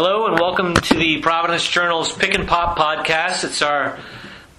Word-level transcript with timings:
Hello 0.00 0.28
and 0.28 0.38
welcome 0.38 0.74
to 0.74 0.94
the 0.94 1.20
Providence 1.22 1.68
Journal's 1.68 2.12
Pick 2.12 2.32
and 2.36 2.46
Pop 2.46 2.78
podcast. 2.78 3.42
It's 3.42 3.62
our 3.62 3.98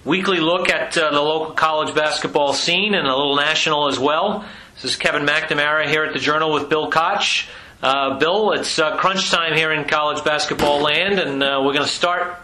weekly 0.04 0.38
look 0.38 0.68
at 0.68 0.98
uh, 0.98 1.10
the 1.12 1.20
local 1.22 1.54
college 1.54 1.94
basketball 1.94 2.52
scene 2.52 2.92
and 2.92 3.06
a 3.06 3.16
little 3.16 3.36
national 3.36 3.88
as 3.88 3.98
well. 3.98 4.44
This 4.74 4.84
is 4.84 4.96
Kevin 4.96 5.24
McNamara 5.24 5.86
here 5.88 6.04
at 6.04 6.12
the 6.12 6.18
Journal 6.18 6.52
with 6.52 6.68
Bill 6.68 6.90
Koch. 6.90 7.48
Uh, 7.82 8.18
Bill, 8.18 8.52
it's 8.52 8.78
uh, 8.78 8.98
crunch 8.98 9.30
time 9.30 9.54
here 9.54 9.72
in 9.72 9.88
college 9.88 10.22
basketball 10.22 10.82
land, 10.82 11.18
and 11.18 11.42
uh, 11.42 11.62
we're 11.64 11.72
going 11.72 11.86
to 11.86 11.90
start. 11.90 12.36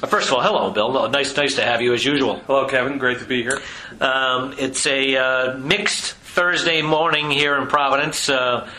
uh, 0.00 0.06
First 0.06 0.28
of 0.28 0.34
all, 0.34 0.40
hello, 0.40 0.70
Bill. 0.70 1.08
Nice, 1.08 1.36
nice 1.36 1.56
to 1.56 1.62
have 1.64 1.82
you 1.82 1.92
as 1.92 2.04
usual. 2.04 2.36
Hello, 2.46 2.68
Kevin. 2.68 2.98
Great 2.98 3.18
to 3.18 3.24
be 3.24 3.42
here. 3.42 3.60
Um, 4.00 4.54
it's 4.58 4.86
a 4.86 5.16
uh, 5.16 5.58
mixed 5.58 6.12
Thursday 6.12 6.82
morning 6.82 7.32
here 7.32 7.56
in 7.56 7.66
Providence. 7.66 8.28
Uh, 8.28 8.70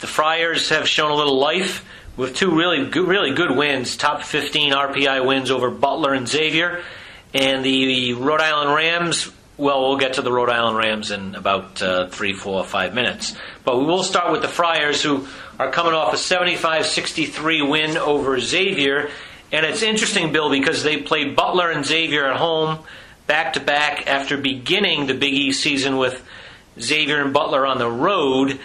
the 0.00 0.06
Friars 0.06 0.68
have 0.68 0.86
shown 0.86 1.10
a 1.10 1.14
little 1.14 1.38
life 1.38 1.82
with 2.16 2.34
two 2.34 2.54
really 2.54 2.86
good, 2.86 3.08
really 3.08 3.34
good 3.34 3.56
wins, 3.56 3.96
top 3.96 4.22
15 4.22 4.72
RPI 4.72 5.26
wins 5.26 5.50
over 5.50 5.70
Butler 5.70 6.12
and 6.12 6.28
Xavier, 6.28 6.82
and 7.32 7.64
the 7.64 8.14
Rhode 8.14 8.40
Island 8.40 8.74
Rams. 8.74 9.30
Well, 9.56 9.88
we'll 9.88 9.98
get 9.98 10.14
to 10.14 10.22
the 10.22 10.32
Rhode 10.32 10.50
Island 10.50 10.76
Rams 10.76 11.10
in 11.10 11.34
about 11.34 11.80
uh, 11.82 12.08
three, 12.08 12.32
four, 12.32 12.64
five 12.64 12.94
minutes. 12.94 13.36
But 13.64 13.78
we 13.78 13.84
will 13.84 14.02
start 14.02 14.32
with 14.32 14.42
the 14.42 14.48
Friars, 14.48 15.02
who 15.02 15.26
are 15.58 15.70
coming 15.70 15.92
off 15.92 16.12
a 16.12 16.16
75-63 16.16 17.68
win 17.68 17.96
over 17.96 18.38
Xavier. 18.40 19.10
And 19.52 19.66
it's 19.66 19.82
interesting, 19.82 20.32
Bill, 20.32 20.50
because 20.50 20.82
they 20.82 20.96
played 20.96 21.36
Butler 21.36 21.70
and 21.70 21.84
Xavier 21.84 22.26
at 22.26 22.36
home 22.36 22.78
back 23.26 23.52
to 23.54 23.60
back 23.60 24.06
after 24.06 24.36
beginning 24.36 25.06
the 25.06 25.14
Big 25.14 25.32
East 25.32 25.62
season 25.62 25.96
with 25.96 26.22
Xavier 26.80 27.22
and 27.22 27.32
Butler 27.32 27.66
on 27.66 27.78
the 27.78 27.90
road 27.90 28.58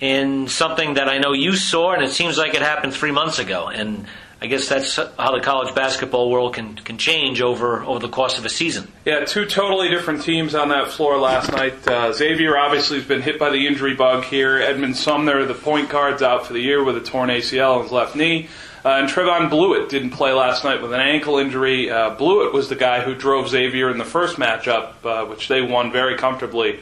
in 0.00 0.48
something 0.48 0.94
that 0.94 1.08
I 1.08 1.18
know 1.18 1.32
you 1.32 1.54
saw, 1.54 1.92
and 1.92 2.02
it 2.02 2.12
seems 2.12 2.36
like 2.36 2.54
it 2.54 2.62
happened 2.62 2.94
three 2.94 3.12
months 3.12 3.38
ago. 3.38 3.68
And 3.68 4.06
I 4.40 4.46
guess 4.46 4.68
that's 4.68 4.96
how 4.96 5.34
the 5.34 5.40
college 5.40 5.74
basketball 5.74 6.30
world 6.30 6.54
can, 6.54 6.76
can 6.76 6.98
change 6.98 7.40
over, 7.40 7.82
over 7.82 7.98
the 7.98 8.08
course 8.08 8.36
of 8.36 8.44
a 8.44 8.48
season. 8.50 8.88
Yeah, 9.04 9.24
two 9.24 9.46
totally 9.46 9.88
different 9.88 10.22
teams 10.22 10.54
on 10.54 10.68
that 10.68 10.88
floor 10.88 11.18
last 11.18 11.50
night. 11.50 11.86
Uh, 11.88 12.12
Xavier 12.12 12.56
obviously 12.58 12.98
has 12.98 13.06
been 13.06 13.22
hit 13.22 13.38
by 13.38 13.50
the 13.50 13.66
injury 13.66 13.94
bug 13.94 14.24
here. 14.24 14.58
Edmond 14.58 14.96
Sumner, 14.96 15.46
the 15.46 15.54
point 15.54 15.88
guard's 15.88 16.22
out 16.22 16.46
for 16.46 16.52
the 16.52 16.60
year 16.60 16.84
with 16.84 16.96
a 16.96 17.00
torn 17.00 17.30
ACL 17.30 17.76
in 17.76 17.82
his 17.84 17.92
left 17.92 18.16
knee. 18.16 18.48
Uh, 18.84 18.98
and 18.98 19.08
Trevon 19.08 19.48
Bluiett 19.48 19.88
didn't 19.88 20.10
play 20.10 20.34
last 20.34 20.62
night 20.62 20.82
with 20.82 20.92
an 20.92 21.00
ankle 21.00 21.38
injury. 21.38 21.90
Uh, 21.90 22.14
Bluiett 22.14 22.52
was 22.52 22.68
the 22.68 22.76
guy 22.76 23.00
who 23.00 23.14
drove 23.14 23.48
Xavier 23.48 23.90
in 23.90 23.96
the 23.96 24.04
first 24.04 24.36
matchup, 24.36 24.92
uh, 25.04 25.24
which 25.24 25.48
they 25.48 25.62
won 25.62 25.90
very 25.90 26.18
comfortably, 26.18 26.80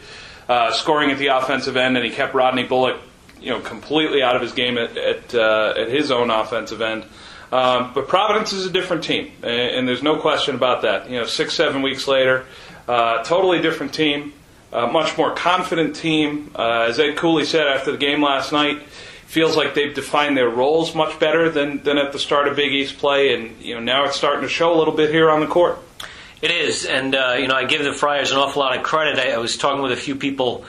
uh, 0.52 0.72
scoring 0.72 1.10
at 1.10 1.18
the 1.18 1.28
offensive 1.28 1.76
end, 1.76 1.96
and 1.96 2.04
he 2.04 2.12
kept 2.12 2.34
Rodney 2.34 2.64
Bullock, 2.64 3.00
you 3.40 3.50
know, 3.50 3.60
completely 3.60 4.22
out 4.22 4.36
of 4.36 4.42
his 4.42 4.52
game 4.52 4.76
at 4.76 4.96
at, 4.96 5.34
uh, 5.34 5.74
at 5.76 5.88
his 5.88 6.10
own 6.10 6.30
offensive 6.30 6.82
end. 6.82 7.04
Um, 7.50 7.92
but 7.94 8.08
Providence 8.08 8.52
is 8.52 8.66
a 8.66 8.70
different 8.70 9.04
team, 9.04 9.32
and, 9.42 9.76
and 9.76 9.88
there's 9.88 10.02
no 10.02 10.20
question 10.20 10.54
about 10.54 10.82
that. 10.82 11.08
You 11.08 11.18
know, 11.18 11.24
six, 11.24 11.54
seven 11.54 11.80
weeks 11.80 12.06
later, 12.06 12.44
uh, 12.86 13.22
totally 13.24 13.60
different 13.62 13.94
team, 13.94 14.34
much 14.72 15.16
more 15.16 15.34
confident 15.34 15.96
team. 15.96 16.50
Uh, 16.54 16.86
as 16.88 16.98
Ed 16.98 17.16
Cooley 17.16 17.44
said 17.44 17.66
after 17.66 17.92
the 17.92 17.98
game 17.98 18.22
last 18.22 18.52
night, 18.52 18.82
feels 19.26 19.56
like 19.56 19.74
they've 19.74 19.94
defined 19.94 20.36
their 20.36 20.50
roles 20.50 20.94
much 20.94 21.18
better 21.18 21.48
than, 21.48 21.82
than 21.82 21.96
at 21.96 22.12
the 22.12 22.18
start 22.18 22.46
of 22.48 22.56
Big 22.56 22.72
East 22.72 22.98
play, 22.98 23.34
and 23.34 23.58
you 23.62 23.74
know 23.74 23.80
now 23.80 24.04
it's 24.04 24.16
starting 24.16 24.42
to 24.42 24.48
show 24.48 24.74
a 24.74 24.76
little 24.76 24.94
bit 24.94 25.10
here 25.10 25.30
on 25.30 25.40
the 25.40 25.46
court. 25.46 25.78
It 26.42 26.50
is, 26.50 26.86
and 26.86 27.14
uh, 27.14 27.36
you 27.38 27.46
know, 27.46 27.54
I 27.54 27.66
give 27.66 27.84
the 27.84 27.92
Friars 27.92 28.32
an 28.32 28.38
awful 28.38 28.60
lot 28.60 28.76
of 28.76 28.82
credit. 28.82 29.16
I, 29.16 29.30
I 29.30 29.38
was 29.38 29.56
talking 29.56 29.80
with 29.80 29.92
a 29.92 29.96
few 29.96 30.16
people 30.16 30.64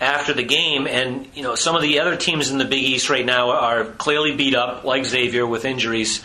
after 0.00 0.32
the 0.32 0.44
game, 0.44 0.86
and 0.86 1.26
you 1.34 1.42
know, 1.42 1.56
some 1.56 1.74
of 1.74 1.82
the 1.82 1.98
other 1.98 2.16
teams 2.16 2.52
in 2.52 2.58
the 2.58 2.64
Big 2.64 2.84
East 2.84 3.10
right 3.10 3.26
now 3.26 3.50
are 3.50 3.84
clearly 3.84 4.36
beat 4.36 4.54
up, 4.54 4.84
like 4.84 5.04
Xavier, 5.04 5.44
with 5.44 5.64
injuries, 5.64 6.22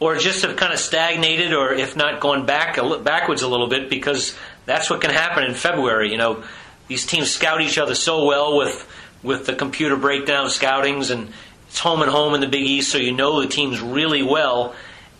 or 0.00 0.16
just 0.16 0.42
have 0.42 0.56
kind 0.56 0.72
of 0.72 0.80
stagnated, 0.80 1.52
or 1.52 1.72
if 1.72 1.94
not 1.94 2.18
gone 2.18 2.44
back 2.44 2.76
a, 2.76 2.98
backwards 2.98 3.42
a 3.42 3.48
little 3.48 3.68
bit, 3.68 3.88
because 3.88 4.36
that's 4.66 4.90
what 4.90 5.00
can 5.00 5.10
happen 5.10 5.44
in 5.44 5.54
February. 5.54 6.10
You 6.10 6.18
know, 6.18 6.42
these 6.88 7.06
teams 7.06 7.30
scout 7.30 7.60
each 7.60 7.78
other 7.78 7.94
so 7.94 8.24
well 8.24 8.56
with 8.56 8.90
with 9.22 9.46
the 9.46 9.54
computer 9.54 9.96
breakdown 9.96 10.50
scoutings, 10.50 11.10
and 11.10 11.32
it's 11.68 11.78
home 11.78 12.02
and 12.02 12.10
home 12.10 12.34
in 12.34 12.40
the 12.40 12.48
Big 12.48 12.64
East, 12.64 12.90
so 12.90 12.98
you 12.98 13.12
know 13.12 13.40
the 13.40 13.46
teams 13.46 13.80
really 13.80 14.24
well. 14.24 14.74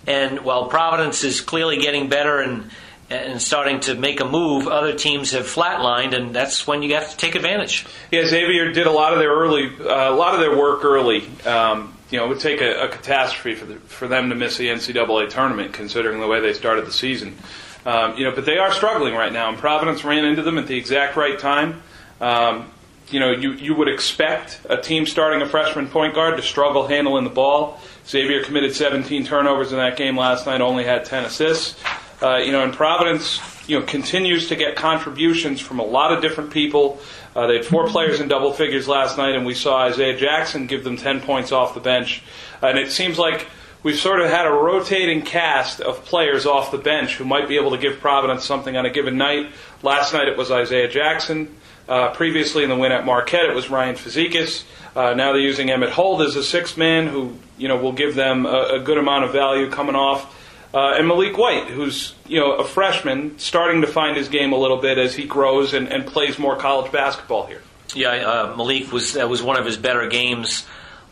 And 0.04 0.41
while 0.41 0.66
Providence 0.66 1.22
is 1.22 1.41
clearly 1.41 1.78
getting 1.78 2.08
better 2.08 2.41
and 2.41 2.70
and 3.10 3.41
starting 3.41 3.81
to 3.81 3.94
make 3.94 4.20
a 4.20 4.25
move, 4.25 4.66
other 4.66 4.94
teams 4.94 5.32
have 5.32 5.44
flatlined, 5.44 6.15
and 6.15 6.34
that's 6.34 6.66
when 6.66 6.82
you 6.82 6.94
have 6.94 7.10
to 7.10 7.16
take 7.16 7.34
advantage. 7.34 7.87
Yeah, 8.10 8.26
Xavier 8.26 8.72
did 8.72 8.87
a 8.87 8.91
lot 8.91 9.12
of 9.12 9.19
their 9.19 9.32
early, 9.32 9.66
uh, 9.66 10.10
a 10.10 10.16
lot 10.16 10.34
of 10.34 10.41
their 10.41 10.56
work 10.56 10.84
early. 10.84 11.26
Um, 11.47 11.97
you 12.10 12.19
know, 12.19 12.26
it 12.26 12.28
would 12.28 12.41
take 12.41 12.60
a, 12.60 12.84
a 12.84 12.88
catastrophe 12.88 13.54
for 13.54 13.66
the, 13.66 13.76
for 13.76 14.09
them 14.09 14.31
to 14.31 14.34
miss 14.34 14.56
the 14.56 14.69
NCAA 14.69 15.31
tournament, 15.31 15.72
considering 15.72 16.20
the 16.20 16.26
way 16.26 16.41
they 16.41 16.53
started 16.53 16.87
the 16.87 16.92
season. 16.92 17.37
Um, 17.84 18.16
you 18.16 18.25
know, 18.25 18.34
but 18.34 18.47
they 18.47 18.56
are 18.56 18.72
struggling 18.72 19.15
right 19.15 19.32
now, 19.32 19.50
and 19.50 19.59
Providence 19.59 20.04
ran 20.04 20.25
into 20.25 20.42
them 20.42 20.56
at 20.56 20.66
the 20.66 20.76
exact 20.76 21.16
right 21.16 21.38
time. 21.38 21.82
Um, 22.21 22.71
you 23.10 23.21
know, 23.21 23.32
you, 23.32 23.53
you 23.53 23.75
would 23.75 23.88
expect 23.88 24.60
a 24.69 24.78
team 24.78 25.04
starting 25.04 25.42
a 25.42 25.48
freshman 25.48 25.88
point 25.88 26.15
guard 26.15 26.36
to 26.36 26.42
struggle 26.42 26.86
handling 26.86 27.25
the 27.25 27.31
ball. 27.31 27.78
Xavier 28.06 28.42
committed 28.42 28.75
17 28.75 29.26
turnovers 29.26 29.72
in 29.72 29.78
that 29.78 29.97
game 29.97 30.16
last 30.16 30.47
night, 30.47 30.62
only 30.62 30.84
had 30.84 31.04
10 31.04 31.25
assists. 31.25 31.78
Uh, 32.24 32.38
you 32.38 32.52
know, 32.52 32.64
and 32.64 32.72
Providence, 32.72 33.38
you 33.68 33.78
know, 33.78 33.84
continues 33.84 34.48
to 34.48 34.56
get 34.56 34.76
contributions 34.76 35.60
from 35.60 35.78
a 35.78 35.84
lot 35.84 36.10
of 36.10 36.22
different 36.22 36.50
people. 36.50 36.98
Uh, 37.36 37.46
they 37.46 37.56
had 37.56 37.66
four 37.66 37.86
players 37.86 38.18
in 38.18 38.28
double 38.28 38.54
figures 38.54 38.88
last 38.88 39.18
night, 39.18 39.34
and 39.34 39.44
we 39.44 39.52
saw 39.52 39.80
Isaiah 39.80 40.16
Jackson 40.16 40.66
give 40.66 40.84
them 40.84 40.96
10 40.96 41.20
points 41.20 41.52
off 41.52 41.74
the 41.74 41.80
bench. 41.80 42.22
And 42.62 42.78
it 42.78 42.90
seems 42.90 43.18
like 43.18 43.46
we've 43.82 43.98
sort 43.98 44.22
of 44.22 44.30
had 44.30 44.46
a 44.46 44.50
rotating 44.50 45.20
cast 45.20 45.82
of 45.82 46.02
players 46.06 46.46
off 46.46 46.70
the 46.70 46.78
bench 46.78 47.16
who 47.16 47.26
might 47.26 47.46
be 47.46 47.56
able 47.56 47.72
to 47.72 47.76
give 47.78 48.00
Providence 48.00 48.42
something 48.42 48.74
on 48.74 48.86
a 48.86 48.91
given 48.91 49.18
night. 49.18 49.50
Last 49.82 50.14
night 50.14 50.26
it 50.26 50.38
was 50.38 50.50
Isaiah 50.50 50.88
Jackson. 50.88 51.54
Uh, 51.86 52.10
previously 52.14 52.62
in 52.62 52.70
the 52.70 52.76
win 52.76 52.91
at 52.91 53.04
Marquette, 53.04 53.44
it 53.44 53.54
was 53.54 53.68
Ryan 53.68 53.96
Fazekas. 53.96 54.64
Uh, 54.96 55.12
now 55.12 55.32
they're 55.32 55.42
using 55.42 55.68
Emmitt 55.68 55.91
Holt 55.91 56.22
as 56.22 56.36
a 56.36 56.42
sixth 56.42 56.78
man 56.78 57.06
who, 57.06 57.36
you 57.58 57.68
know, 57.68 57.76
will 57.76 57.92
give 57.92 58.14
them 58.14 58.46
a, 58.46 58.76
a 58.76 58.80
good 58.80 58.96
amount 58.96 59.24
of 59.24 59.32
value 59.32 59.68
coming 59.68 59.94
off. 59.94 60.41
Uh, 60.74 60.96
and 60.98 61.08
Maliek 61.08 61.38
White, 61.38 61.68
who's 61.68 62.16
you 62.26 62.40
know 62.40 62.54
a 62.54 62.64
freshman, 62.64 63.38
starting 63.38 63.82
to 63.82 63.86
find 63.86 64.16
his 64.16 64.28
game 64.28 64.52
a 64.52 64.58
little 64.58 64.78
bit 64.78 64.98
as 64.98 65.14
he 65.14 65.24
grows 65.24 65.72
and, 65.72 65.86
and 65.86 66.04
plays 66.04 66.36
more 66.36 66.56
college 66.56 66.90
basketball 66.90 67.46
here. 67.46 67.62
Yeah, 67.94 68.08
uh, 68.10 68.56
Malik 68.56 68.92
was 68.92 69.12
that 69.12 69.28
was 69.28 69.40
one 69.40 69.56
of 69.56 69.64
his 69.64 69.76
better 69.76 70.08
games 70.08 70.66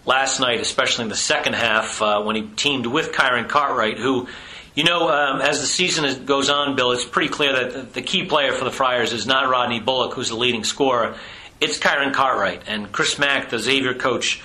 last 0.04 0.40
night, 0.40 0.60
especially 0.60 1.04
in 1.04 1.10
the 1.10 1.14
second 1.14 1.52
half 1.52 2.02
uh, 2.02 2.22
when 2.22 2.34
he 2.34 2.42
teamed 2.42 2.86
with 2.86 3.12
Kyron 3.12 3.48
Cartwright, 3.48 3.98
who. 3.98 4.28
You 4.74 4.84
know, 4.84 5.10
um, 5.10 5.42
as 5.42 5.60
the 5.60 5.66
season 5.66 6.24
goes 6.24 6.48
on, 6.48 6.76
Bill, 6.76 6.92
it's 6.92 7.04
pretty 7.04 7.28
clear 7.28 7.52
that 7.52 7.92
the 7.92 8.00
key 8.00 8.24
player 8.24 8.52
for 8.52 8.64
the 8.64 8.70
Friars 8.70 9.12
is 9.12 9.26
not 9.26 9.50
Rodney 9.50 9.80
Bullock, 9.80 10.14
who's 10.14 10.30
the 10.30 10.34
leading 10.34 10.64
scorer. 10.64 11.14
It's 11.60 11.78
Kyron 11.78 12.14
Cartwright. 12.14 12.62
And 12.66 12.90
Chris 12.90 13.18
Mack, 13.18 13.50
the 13.50 13.58
Xavier 13.58 13.92
coach, 13.92 14.40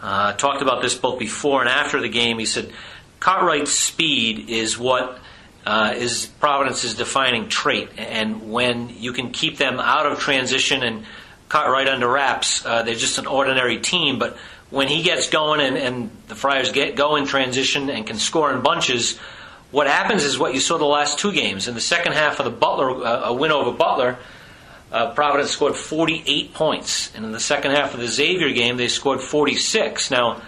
uh, 0.00 0.34
talked 0.34 0.62
about 0.62 0.82
this 0.82 0.94
both 0.94 1.18
before 1.18 1.62
and 1.62 1.68
after 1.68 2.00
the 2.00 2.08
game. 2.08 2.38
He 2.38 2.46
said, 2.46 2.72
Cartwright's 3.22 3.70
speed 3.70 4.50
is 4.50 4.76
what 4.76 5.20
uh, 5.64 5.94
is 5.96 6.26
Providence's 6.40 6.94
defining 6.94 7.48
trait, 7.48 7.90
and 7.96 8.50
when 8.50 8.88
you 8.88 9.12
can 9.12 9.30
keep 9.30 9.58
them 9.58 9.78
out 9.78 10.06
of 10.06 10.18
transition 10.18 10.82
and 10.82 11.04
Cartwright 11.48 11.86
under 11.86 12.08
wraps, 12.08 12.66
uh, 12.66 12.82
they're 12.82 12.96
just 12.96 13.18
an 13.18 13.28
ordinary 13.28 13.78
team. 13.78 14.18
But 14.18 14.36
when 14.70 14.88
he 14.88 15.04
gets 15.04 15.30
going 15.30 15.60
and, 15.60 15.76
and 15.76 16.10
the 16.26 16.34
Friars 16.34 16.72
get 16.72 16.96
go 16.96 17.14
in 17.14 17.24
transition 17.24 17.90
and 17.90 18.04
can 18.04 18.18
score 18.18 18.52
in 18.52 18.60
bunches, 18.60 19.18
what 19.70 19.86
happens 19.86 20.24
is 20.24 20.36
what 20.36 20.52
you 20.52 20.58
saw 20.58 20.76
the 20.76 20.84
last 20.84 21.20
two 21.20 21.30
games. 21.30 21.68
In 21.68 21.76
the 21.76 21.80
second 21.80 22.14
half 22.14 22.40
of 22.40 22.44
the 22.44 22.50
Butler, 22.50 23.06
uh, 23.06 23.26
a 23.26 23.32
win 23.32 23.52
over 23.52 23.70
Butler, 23.70 24.18
uh, 24.90 25.12
Providence 25.12 25.52
scored 25.52 25.76
48 25.76 26.54
points, 26.54 27.14
and 27.14 27.24
in 27.24 27.30
the 27.30 27.38
second 27.38 27.70
half 27.70 27.94
of 27.94 28.00
the 28.00 28.08
Xavier 28.08 28.52
game, 28.52 28.78
they 28.78 28.88
scored 28.88 29.20
46. 29.20 30.10
Now 30.10 30.42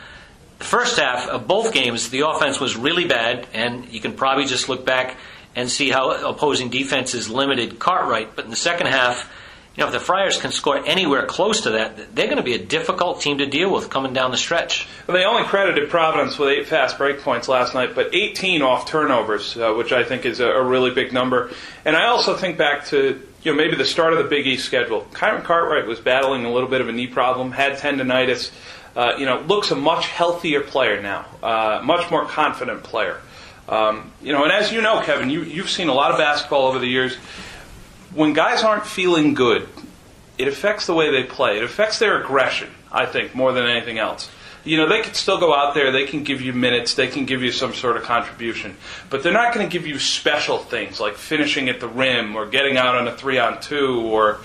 first 0.64 0.98
half 0.98 1.28
of 1.28 1.47
both 1.47 1.72
games, 1.72 2.10
the 2.10 2.28
offense 2.28 2.60
was 2.60 2.77
really 2.77 3.06
bad, 3.06 3.47
and 3.53 3.89
you 3.92 4.00
can 4.00 4.15
probably 4.15 4.47
just 4.47 4.68
look 4.68 4.84
back 4.84 5.16
and 5.56 5.71
see 5.71 5.91
how 5.91 6.10
opposing 6.28 6.71
defenses 6.71 7.28
limited 7.28 7.78
Cartwright. 7.78 8.34
But 8.34 8.44
in 8.44 8.50
the 8.50 8.56
second 8.56 8.89
half, 8.89 9.30
you 9.77 9.80
know, 9.80 9.89
if 9.89 9.92
the 9.92 10.00
Friars 10.00 10.41
can 10.41 10.53
score 10.53 10.84
anywhere 10.86 11.27
close 11.27 11.62
to 11.62 11.71
that, 11.71 12.15
they're 12.15 12.27
going 12.27 12.36
to 12.36 12.44
be 12.44 12.54
a 12.54 12.65
difficult 12.65 13.21
team 13.21 13.39
to 13.39 13.47
deal 13.47 13.72
with 13.72 13.91
coming 13.91 14.12
down 14.12 14.30
the 14.30 14.36
stretch. 14.36 14.86
Well, 15.06 15.16
they 15.16 15.24
only 15.24 15.42
credited 15.42 15.91
Providence 15.91 16.39
with 16.39 16.50
eight 16.50 16.68
fast 16.68 16.97
break 16.97 17.21
points 17.21 17.48
last 17.48 17.74
night, 17.74 17.94
but 17.94 18.15
18 18.15 18.62
off 18.62 18.89
turnovers, 18.89 19.56
uh, 19.56 19.72
which 19.72 19.92
I 19.92 20.04
think 20.04 20.27
is 20.27 20.39
a, 20.39 20.47
a 20.47 20.62
really 20.62 20.92
big 20.92 21.12
number. 21.12 21.50
And 21.84 21.97
I 21.97 22.06
also 22.06 22.36
think 22.36 22.56
back 22.56 22.86
to 22.86 23.21
you 23.42 23.50
know 23.50 23.56
maybe 23.56 23.77
the 23.77 23.84
start 23.84 24.12
of 24.12 24.18
the 24.21 24.28
Big 24.28 24.47
East 24.47 24.65
schedule. 24.65 25.06
Kyron 25.12 25.42
Cartwright 25.42 25.86
was 25.86 25.98
battling 25.98 26.44
a 26.44 26.53
little 26.53 26.68
bit 26.68 26.80
of 26.80 26.89
a 26.89 26.92
knee 26.92 27.09
problem, 27.09 27.50
had 27.50 27.77
tendonitis. 27.78 28.53
Uh, 28.96 29.16
you 29.18 29.26
know, 29.26 29.41
looks 29.48 29.70
a 29.72 29.74
much 29.74 30.06
healthier 30.06 30.60
player 30.60 31.02
now, 31.02 31.26
uh, 31.42 31.80
much 31.82 32.10
more 32.10 32.24
confident 32.26 32.84
player. 32.84 33.20
Um, 33.68 34.12
you 34.22 34.32
know, 34.32 34.44
and 34.44 34.52
as 34.52 34.70
you 34.70 34.80
know, 34.80 35.02
Kevin, 35.02 35.30
you, 35.30 35.42
you've 35.42 35.70
seen 35.70 35.88
a 35.88 35.94
lot 35.94 36.12
of 36.12 36.18
basketball 36.18 36.66
over 36.68 36.78
the 36.78 36.86
years. 36.86 37.16
When 38.14 38.34
guys 38.34 38.62
aren't 38.62 38.86
feeling 38.86 39.34
good, 39.34 39.68
it 40.38 40.46
affects 40.46 40.86
the 40.86 40.94
way 40.94 41.10
they 41.10 41.24
play. 41.24 41.58
It 41.58 41.64
affects 41.64 41.98
their 41.98 42.22
aggression, 42.22 42.70
I 42.92 43.06
think, 43.06 43.34
more 43.34 43.52
than 43.52 43.66
anything 43.66 43.98
else. 43.98 44.30
you 44.64 44.78
know, 44.78 44.88
they 44.88 45.02
can 45.02 45.12
still 45.14 45.38
go 45.38 45.54
out 45.54 45.74
there, 45.74 45.92
they 45.92 46.06
can 46.06 46.24
give 46.24 46.41
you 46.41 46.52
minutes, 46.52 46.94
they 46.94 47.06
can 47.06 47.26
give 47.26 47.42
you 47.42 47.52
some 47.52 47.74
sort 47.74 47.96
of 47.96 48.02
contribution, 48.02 48.76
but 49.10 49.22
they're 49.22 49.32
not 49.32 49.54
going 49.54 49.68
to 49.68 49.72
give 49.72 49.86
you 49.86 49.98
special 49.98 50.58
things 50.58 50.98
like 51.00 51.14
finishing 51.14 51.68
at 51.68 51.80
the 51.80 51.88
rim 51.88 52.34
or 52.34 52.46
getting 52.46 52.76
out 52.76 52.94
on 52.94 53.06
a 53.06 53.14
three 53.14 53.38
on 53.38 53.60
two 53.60 54.00
or, 54.00 54.38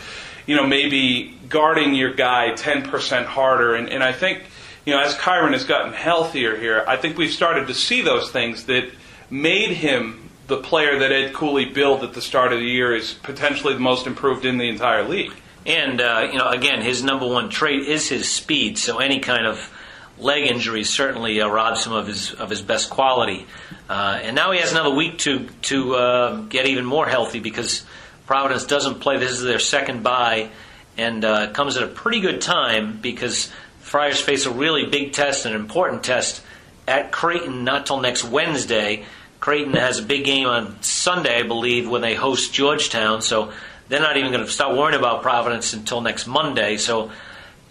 you 0.49 0.55
know, 0.55 0.65
maybe 0.65 1.37
guarding 1.47 1.93
your 1.93 2.11
guy 2.11 2.49
10% 2.55 3.25
harder. 3.25 3.75
And, 3.75 3.87
and 3.87 4.03
I 4.03 4.13
think, 4.13 4.41
you 4.83 4.95
know, 4.95 4.99
as 4.99 5.13
Kyron 5.13 5.51
has 5.53 5.63
gotten 5.63 5.93
healthier 5.93 6.57
here, 6.57 6.83
I 6.87 6.97
think 6.97 7.19
we've 7.19 7.31
started 7.31 7.67
to 7.67 7.75
see 7.75 8.01
those 8.01 8.31
things 8.31 8.63
that 8.63 8.89
made 9.29 9.69
him 9.69 10.27
the 10.47 10.57
player 10.57 10.97
that 10.97 11.11
Ed 11.11 11.35
Cooley 11.35 11.65
billed 11.65 12.03
at 12.03 12.13
the 12.13 12.21
start 12.23 12.51
of 12.51 12.57
the 12.57 12.65
year 12.65 12.95
is 12.95 13.13
potentially 13.13 13.75
the 13.75 13.79
most 13.79 14.07
improved 14.07 14.43
in 14.43 14.57
the 14.57 14.67
entire 14.67 15.07
league. 15.07 15.33
And 15.67 16.01
uh, 16.01 16.29
you 16.31 16.39
know, 16.39 16.49
again, 16.49 16.81
his 16.81 17.03
number 17.03 17.27
one 17.27 17.51
trait 17.51 17.87
is 17.87 18.09
his 18.09 18.27
speed. 18.27 18.79
So 18.79 18.97
any 18.97 19.19
kind 19.19 19.45
of 19.45 19.71
leg 20.17 20.47
injury 20.47 20.83
certainly 20.83 21.39
uh, 21.39 21.47
robs 21.47 21.85
him 21.85 21.93
of 21.93 22.07
his 22.07 22.33
of 22.33 22.49
his 22.49 22.63
best 22.63 22.89
quality. 22.89 23.45
Uh, 23.87 24.19
and 24.23 24.35
now 24.35 24.51
he 24.51 24.59
has 24.59 24.71
another 24.71 24.95
week 24.95 25.19
to 25.19 25.47
to 25.61 25.93
uh, 25.93 26.41
get 26.41 26.65
even 26.65 26.85
more 26.85 27.07
healthy 27.07 27.39
because 27.39 27.85
Providence 28.29 28.65
doesn't 28.65 28.99
play. 28.99 29.17
This 29.17 29.31
is 29.31 29.41
their 29.41 29.57
second 29.57 30.03
bye, 30.03 30.51
and 30.99 31.25
uh, 31.25 31.49
comes 31.51 31.77
at 31.77 31.83
a 31.83 31.87
pretty 31.87 32.19
good 32.19 32.41
time 32.41 32.99
because 33.01 33.51
Friars 33.79 34.21
face 34.21 34.45
a 34.45 34.51
really 34.51 34.85
big 34.85 35.13
test, 35.13 35.47
an 35.47 35.53
important 35.53 36.03
test 36.03 36.43
at 36.87 37.11
Creighton, 37.11 37.63
not 37.63 37.87
till 37.87 37.99
next 37.99 38.23
Wednesday. 38.23 39.03
Creighton 39.39 39.73
has 39.73 39.97
a 39.97 40.03
big 40.03 40.25
game 40.25 40.45
on 40.45 40.79
Sunday, 40.83 41.39
I 41.39 41.41
believe, 41.41 41.89
when 41.89 42.03
they 42.03 42.13
host 42.13 42.53
Georgetown. 42.53 43.23
So 43.23 43.51
they're 43.87 43.99
not 43.99 44.15
even 44.15 44.31
going 44.31 44.45
to 44.45 44.51
start 44.51 44.77
worrying 44.77 44.99
about 44.99 45.23
Providence 45.23 45.73
until 45.73 46.01
next 46.01 46.27
Monday. 46.27 46.77
So, 46.77 47.09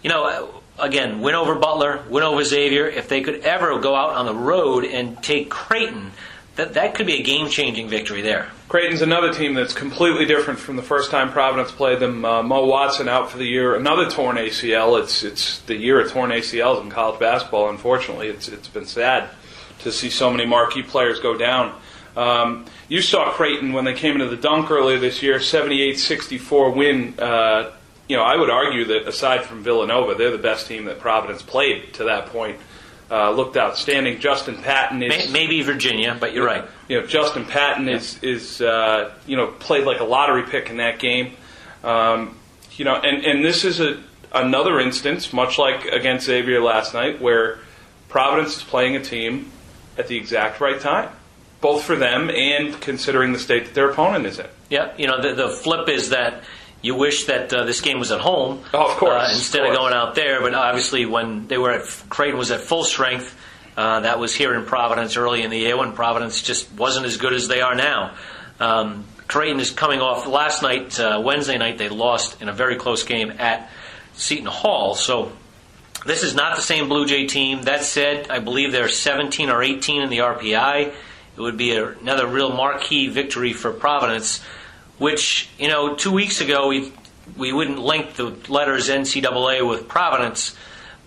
you 0.03 0.09
know, 0.09 0.61
again, 0.77 1.21
win 1.21 1.35
over 1.35 1.55
Butler, 1.55 2.03
win 2.09 2.23
over 2.23 2.43
Xavier. 2.43 2.85
If 2.85 3.07
they 3.07 3.21
could 3.21 3.45
ever 3.45 3.79
go 3.79 3.95
out 3.95 4.09
on 4.09 4.25
the 4.25 4.35
road 4.35 4.83
and 4.83 5.23
take 5.23 5.49
Creighton, 5.49 6.11
that 6.59 6.73
that 6.73 6.93
could 6.93 7.07
be 7.07 7.15
a 7.15 7.23
game-changing 7.23 7.87
victory 7.87 8.21
there. 8.21 8.49
Creighton's 8.67 9.01
another 9.01 9.33
team 9.33 9.53
that's 9.53 9.73
completely 9.73 10.25
different 10.25 10.59
from 10.59 10.75
the 10.75 10.83
first 10.83 11.09
time 11.09 11.31
Providence 11.31 11.71
played 11.71 12.01
them. 12.01 12.25
Uh, 12.25 12.43
Mo 12.43 12.65
Watson 12.65 13.07
out 13.07 13.31
for 13.31 13.37
the 13.37 13.45
year, 13.45 13.75
another 13.75 14.09
torn 14.09 14.35
ACL. 14.35 15.01
It's 15.01 15.23
it's 15.23 15.59
the 15.61 15.75
year 15.75 16.01
of 16.01 16.11
torn 16.11 16.31
ACLs 16.31 16.81
in 16.83 16.89
college 16.89 17.19
basketball. 17.19 17.69
Unfortunately, 17.69 18.27
it's 18.27 18.49
it's 18.49 18.67
been 18.67 18.85
sad 18.85 19.29
to 19.79 19.91
see 19.91 20.09
so 20.09 20.29
many 20.29 20.45
marquee 20.45 20.83
players 20.83 21.21
go 21.21 21.37
down. 21.37 21.79
Um, 22.17 22.65
you 22.89 23.01
saw 23.01 23.31
Creighton 23.31 23.71
when 23.71 23.85
they 23.85 23.93
came 23.93 24.15
into 24.15 24.27
the 24.27 24.35
dunk 24.35 24.69
earlier 24.69 24.99
this 24.99 25.23
year, 25.23 25.39
78-64 25.39 26.75
win. 26.75 27.17
Uh, 27.17 27.71
you 28.09 28.17
know, 28.17 28.23
I 28.23 28.35
would 28.35 28.49
argue 28.49 28.85
that 28.85 29.07
aside 29.07 29.45
from 29.45 29.63
Villanova, 29.63 30.15
they're 30.15 30.31
the 30.31 30.37
best 30.37 30.67
team 30.67 30.85
that 30.85 30.99
Providence 30.99 31.41
played 31.41 31.93
to 31.93 32.05
that 32.05 32.25
point. 32.25 32.57
Uh, 33.11 33.31
looked 33.31 33.57
outstanding. 33.57 34.19
Justin 34.19 34.57
Patton 34.57 35.01
is 35.01 35.31
maybe 35.31 35.63
Virginia, 35.63 36.15
but 36.19 36.31
you're 36.31 36.45
right. 36.45 36.63
You 36.87 37.01
know, 37.01 37.07
Justin 37.07 37.43
Patton 37.45 37.87
yeah. 37.87 37.95
is 37.95 38.19
is 38.21 38.61
uh, 38.61 39.11
you 39.25 39.35
know 39.35 39.47
played 39.47 39.85
like 39.85 39.99
a 39.99 40.03
lottery 40.03 40.43
pick 40.43 40.69
in 40.69 40.77
that 40.77 40.99
game. 40.99 41.33
Um, 41.83 42.37
you 42.73 42.85
know, 42.85 42.95
and 42.95 43.25
and 43.25 43.43
this 43.43 43.65
is 43.65 43.79
a 43.79 43.99
another 44.31 44.79
instance, 44.79 45.33
much 45.33 45.57
like 45.57 45.85
against 45.85 46.27
Xavier 46.27 46.61
last 46.61 46.93
night, 46.93 47.19
where 47.19 47.59
Providence 48.09 48.57
is 48.57 48.63
playing 48.63 48.95
a 48.95 49.03
team 49.03 49.51
at 49.97 50.07
the 50.07 50.15
exact 50.15 50.61
right 50.61 50.79
time 50.79 51.09
both 51.61 51.83
for 51.83 51.95
them 51.95 52.29
and 52.29 52.79
considering 52.81 53.33
the 53.33 53.39
state 53.39 53.65
that 53.65 53.73
their 53.73 53.89
opponent 53.89 54.25
is 54.25 54.39
in. 54.39 54.47
Yeah, 54.69 54.91
you 54.97 55.07
know, 55.07 55.21
the, 55.21 55.33
the 55.33 55.49
flip 55.49 55.89
is 55.89 56.09
that 56.09 56.43
you 56.81 56.95
wish 56.95 57.25
that 57.25 57.53
uh, 57.53 57.65
this 57.65 57.81
game 57.81 57.99
was 57.99 58.11
at 58.11 58.21
home 58.21 58.63
oh, 58.73 58.91
of 58.91 58.97
course, 58.97 59.13
uh, 59.13 59.33
instead 59.33 59.61
of, 59.61 59.67
course. 59.67 59.77
of, 59.77 59.81
going 59.81 59.93
out 59.93 60.15
there. 60.15 60.41
But 60.41 60.53
obviously, 60.53 61.05
when 61.05 61.47
they 61.47 61.57
were 61.57 61.71
at 61.71 61.85
Creighton 62.09 62.37
was 62.37 62.51
at 62.51 62.61
full 62.61 62.83
strength, 62.83 63.35
uh, 63.75 64.01
that 64.01 64.19
was 64.19 64.33
here 64.33 64.53
in 64.55 64.65
Providence 64.65 65.17
early 65.17 65.43
in 65.43 65.51
the 65.51 65.59
year 65.59 65.77
when 65.77 65.93
Providence 65.93 66.41
just 66.41 66.71
wasn't 66.73 67.05
as 67.05 67.17
good 67.17 67.33
as 67.33 67.47
they 67.47 67.61
are 67.61 67.75
now. 67.75 68.15
Um, 68.59 69.05
Creighton 69.27 69.59
is 69.59 69.71
coming 69.71 70.01
off 70.01 70.25
last 70.25 70.63
night, 70.63 70.99
uh, 70.99 71.21
Wednesday 71.23 71.57
night. 71.57 71.77
They 71.77 71.87
lost 71.87 72.41
in 72.41 72.49
a 72.49 72.53
very 72.53 72.77
close 72.77 73.03
game 73.03 73.31
at 73.37 73.69
Seton 74.13 74.47
Hall. 74.47 74.95
So 74.95 75.31
this 76.05 76.23
is 76.23 76.33
not 76.35 76.55
the 76.55 76.61
same 76.61 76.89
Blue 76.89 77.05
Jay 77.05 77.27
team. 77.27 77.63
That 77.63 77.83
said, 77.83 78.29
I 78.29 78.39
believe 78.39 78.71
they're 78.71 78.89
17 78.89 79.49
or 79.49 79.61
18 79.61 80.01
in 80.01 80.09
the 80.09 80.19
RPI. 80.19 80.87
It 80.87 81.41
would 81.41 81.57
be 81.57 81.75
a, 81.75 81.89
another 81.89 82.27
real 82.27 82.51
marquee 82.51 83.07
victory 83.07 83.53
for 83.53 83.71
Providence, 83.71 84.43
which, 84.99 85.49
you 85.57 85.67
know, 85.67 85.95
two 85.95 86.11
weeks 86.11 86.41
ago 86.41 86.67
we, 86.67 86.91
we 87.35 87.51
wouldn't 87.51 87.79
link 87.79 88.13
the 88.13 88.35
letters 88.47 88.89
NCAA 88.89 89.67
with 89.67 89.87
Providence, 89.87 90.55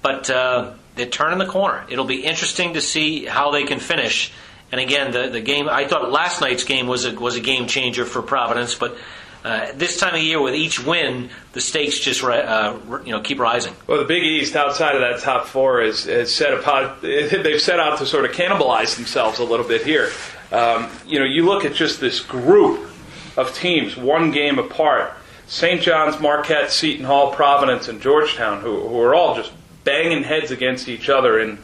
but 0.02 0.28
uh, 0.28 0.72
they're 0.96 1.06
turning 1.06 1.38
the 1.38 1.46
corner. 1.46 1.84
It'll 1.88 2.04
be 2.04 2.24
interesting 2.24 2.74
to 2.74 2.80
see 2.80 3.24
how 3.24 3.50
they 3.52 3.64
can 3.64 3.78
finish. 3.78 4.32
And 4.72 4.80
again, 4.80 5.12
the, 5.12 5.28
the 5.28 5.40
game, 5.40 5.68
I 5.68 5.86
thought 5.86 6.10
last 6.10 6.40
night's 6.40 6.64
game 6.64 6.86
was 6.86 7.04
a, 7.04 7.14
was 7.14 7.36
a 7.36 7.40
game 7.40 7.66
changer 7.68 8.04
for 8.04 8.22
Providence, 8.22 8.74
but 8.74 8.96
uh, 9.44 9.72
this 9.74 9.98
time 9.98 10.14
of 10.14 10.20
year, 10.20 10.40
with 10.40 10.54
each 10.54 10.84
win, 10.84 11.28
the 11.52 11.60
stakes 11.60 11.98
just 11.98 12.22
uh, 12.22 12.78
you 13.04 13.10
know 13.10 13.20
keep 13.20 13.40
rising. 13.40 13.74
Well, 13.88 13.98
the 13.98 14.04
Big 14.04 14.22
East, 14.22 14.54
outside 14.54 14.94
of 14.94 15.00
that 15.00 15.20
top 15.20 15.46
four, 15.46 15.82
is, 15.82 16.06
is 16.06 16.32
set 16.32 16.54
apart. 16.54 17.00
They've 17.02 17.60
set 17.60 17.80
out 17.80 17.98
to 17.98 18.06
sort 18.06 18.24
of 18.24 18.30
cannibalize 18.30 18.94
themselves 18.94 19.40
a 19.40 19.44
little 19.44 19.66
bit 19.66 19.84
here. 19.84 20.10
Um, 20.52 20.88
you 21.08 21.18
know, 21.18 21.24
you 21.24 21.44
look 21.44 21.64
at 21.64 21.74
just 21.74 22.00
this 22.00 22.20
group 22.20 22.88
of 23.36 23.54
teams, 23.54 23.96
one 23.96 24.30
game 24.30 24.58
apart. 24.58 25.12
St. 25.46 25.82
John's, 25.82 26.18
Marquette, 26.20 26.70
Seton 26.70 27.04
Hall, 27.04 27.32
Providence, 27.34 27.88
and 27.88 28.00
Georgetown, 28.00 28.60
who, 28.60 28.88
who 28.88 29.00
are 29.00 29.14
all 29.14 29.34
just 29.34 29.52
banging 29.84 30.22
heads 30.22 30.50
against 30.50 30.88
each 30.88 31.08
other. 31.08 31.38
And 31.38 31.58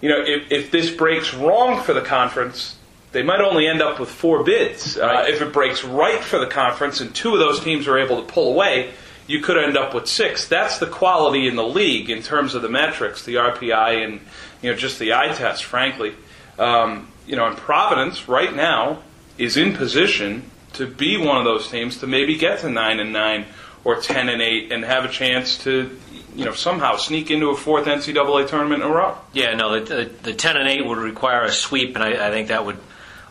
you 0.00 0.08
know, 0.08 0.22
if, 0.24 0.52
if 0.52 0.70
this 0.70 0.90
breaks 0.90 1.34
wrong 1.34 1.82
for 1.82 1.92
the 1.92 2.02
conference, 2.02 2.76
they 3.12 3.22
might 3.22 3.40
only 3.40 3.66
end 3.66 3.80
up 3.80 3.98
with 3.98 4.10
four 4.10 4.44
bids. 4.44 4.98
Uh, 4.98 5.24
if 5.26 5.40
it 5.40 5.52
breaks 5.52 5.82
right 5.84 6.20
for 6.20 6.38
the 6.38 6.46
conference 6.46 7.00
and 7.00 7.14
two 7.14 7.32
of 7.32 7.38
those 7.38 7.60
teams 7.60 7.88
are 7.88 7.98
able 7.98 8.22
to 8.22 8.32
pull 8.32 8.52
away, 8.52 8.92
you 9.26 9.40
could 9.40 9.56
end 9.56 9.76
up 9.76 9.94
with 9.94 10.06
six. 10.06 10.46
That's 10.46 10.78
the 10.78 10.86
quality 10.86 11.48
in 11.48 11.56
the 11.56 11.66
league 11.66 12.10
in 12.10 12.22
terms 12.22 12.54
of 12.54 12.62
the 12.62 12.68
metrics, 12.68 13.24
the 13.24 13.36
RPI, 13.36 14.04
and 14.04 14.20
you 14.62 14.70
know 14.70 14.76
just 14.76 14.98
the 14.98 15.14
eye 15.14 15.32
test. 15.34 15.64
Frankly, 15.64 16.14
um, 16.58 17.08
you 17.26 17.36
know, 17.36 17.46
and 17.46 17.56
Providence 17.56 18.28
right 18.28 18.54
now 18.54 19.02
is 19.38 19.56
in 19.56 19.74
position 19.74 20.48
to 20.76 20.86
be 20.86 21.16
one 21.16 21.38
of 21.38 21.44
those 21.44 21.68
teams 21.68 21.98
to 21.98 22.06
maybe 22.06 22.36
get 22.36 22.60
to 22.60 22.70
nine 22.70 23.00
and 23.00 23.12
nine 23.12 23.46
or 23.84 24.00
ten 24.00 24.28
and 24.28 24.42
eight 24.42 24.72
and 24.72 24.84
have 24.84 25.04
a 25.04 25.08
chance 25.08 25.58
to 25.64 25.96
you 26.34 26.44
know 26.44 26.52
somehow 26.52 26.96
sneak 26.96 27.30
into 27.30 27.50
a 27.50 27.56
fourth 27.56 27.86
NCAA 27.86 28.48
tournament 28.48 28.82
in 28.82 28.88
a 28.88 28.92
row. 28.92 29.16
Yeah, 29.32 29.54
no, 29.54 29.80
the, 29.80 29.94
the, 29.94 30.10
the 30.22 30.34
ten 30.34 30.56
and 30.56 30.68
eight 30.68 30.84
would 30.84 30.98
require 30.98 31.42
a 31.42 31.52
sweep, 31.52 31.94
and 31.94 32.04
I, 32.04 32.28
I 32.28 32.30
think 32.30 32.48
that 32.48 32.64
would 32.64 32.78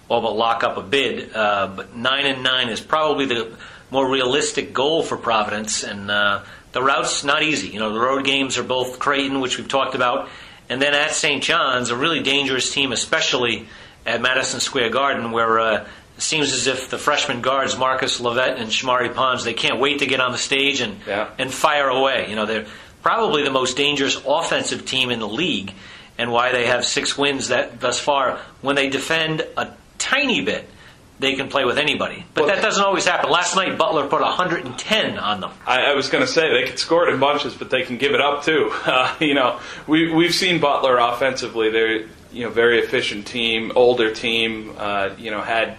all 0.07 0.21
but 0.21 0.35
lock 0.35 0.63
up 0.63 0.77
a 0.77 0.81
bid. 0.81 1.35
Uh, 1.35 1.71
but 1.75 1.95
nine 1.95 2.25
and 2.25 2.43
nine 2.43 2.69
is 2.69 2.81
probably 2.81 3.25
the 3.25 3.55
more 3.91 4.09
realistic 4.09 4.73
goal 4.73 5.03
for 5.03 5.17
Providence, 5.17 5.83
and 5.83 6.09
uh, 6.09 6.43
the 6.71 6.81
route's 6.81 7.23
not 7.23 7.43
easy. 7.43 7.69
You 7.69 7.79
know, 7.79 7.93
the 7.93 7.99
road 7.99 8.25
games 8.25 8.57
are 8.57 8.63
both 8.63 8.99
Creighton, 8.99 9.39
which 9.41 9.57
we've 9.57 9.67
talked 9.67 9.95
about, 9.95 10.29
and 10.69 10.81
then 10.81 10.93
at 10.93 11.11
St. 11.11 11.43
John's, 11.43 11.89
a 11.89 11.95
really 11.95 12.21
dangerous 12.21 12.71
team, 12.73 12.91
especially 12.91 13.67
at 14.05 14.21
Madison 14.21 14.59
Square 14.59 14.89
Garden, 14.89 15.31
where 15.31 15.59
uh, 15.59 15.87
it 16.15 16.21
seems 16.21 16.53
as 16.53 16.67
if 16.67 16.89
the 16.89 16.97
freshman 16.97 17.41
guards, 17.41 17.77
Marcus 17.77 18.21
LoVett 18.21 18.59
and 18.59 18.69
Shamorie 18.69 19.13
Ponds, 19.13 19.43
they 19.43 19.53
can't 19.53 19.79
wait 19.79 19.99
to 19.99 20.05
get 20.05 20.21
on 20.21 20.31
the 20.31 20.37
stage 20.37 20.81
and 20.81 20.97
yeah. 21.05 21.29
and 21.37 21.53
fire 21.53 21.89
away. 21.89 22.29
You 22.29 22.35
know, 22.35 22.45
they're 22.45 22.65
probably 23.01 23.43
the 23.43 23.51
most 23.51 23.75
dangerous 23.75 24.19
offensive 24.25 24.85
team 24.85 25.09
in 25.09 25.19
the 25.19 25.27
league, 25.27 25.73
and 26.17 26.31
why 26.31 26.51
they 26.51 26.67
have 26.67 26.85
six 26.85 27.17
wins 27.17 27.49
that 27.49 27.81
thus 27.81 27.99
far. 27.99 28.39
When 28.61 28.75
they 28.75 28.89
defend 28.89 29.45
a 29.57 29.73
tiny 29.97 30.41
bit, 30.41 30.69
they 31.19 31.35
can 31.35 31.49
play 31.49 31.65
with 31.65 31.77
anybody. 31.77 32.25
But 32.33 32.45
well, 32.45 32.55
that 32.55 32.61
doesn't 32.61 32.83
always 32.83 33.05
happen. 33.05 33.29
Last 33.29 33.55
night, 33.55 33.77
Butler 33.77 34.07
put 34.07 34.21
110 34.21 35.17
on 35.17 35.41
them. 35.41 35.51
I, 35.65 35.91
I 35.91 35.93
was 35.95 36.09
going 36.09 36.25
to 36.25 36.31
say 36.31 36.51
they 36.51 36.67
can 36.67 36.77
score 36.77 37.07
it 37.07 37.13
in 37.13 37.19
bunches, 37.19 37.55
but 37.55 37.69
they 37.69 37.83
can 37.83 37.97
give 37.97 38.13
it 38.13 38.21
up 38.21 38.43
too. 38.43 38.71
Uh, 38.85 39.13
you 39.19 39.33
know, 39.33 39.59
we 39.87 40.13
we've 40.13 40.33
seen 40.33 40.59
Butler 40.61 40.97
offensively. 40.97 41.71
They're 41.71 42.05
you 42.31 42.43
know 42.43 42.49
very 42.49 42.79
efficient 42.79 43.25
team, 43.25 43.71
older 43.75 44.13
team. 44.13 44.75
Uh, 44.77 45.09
you 45.17 45.31
know, 45.31 45.41
had 45.41 45.77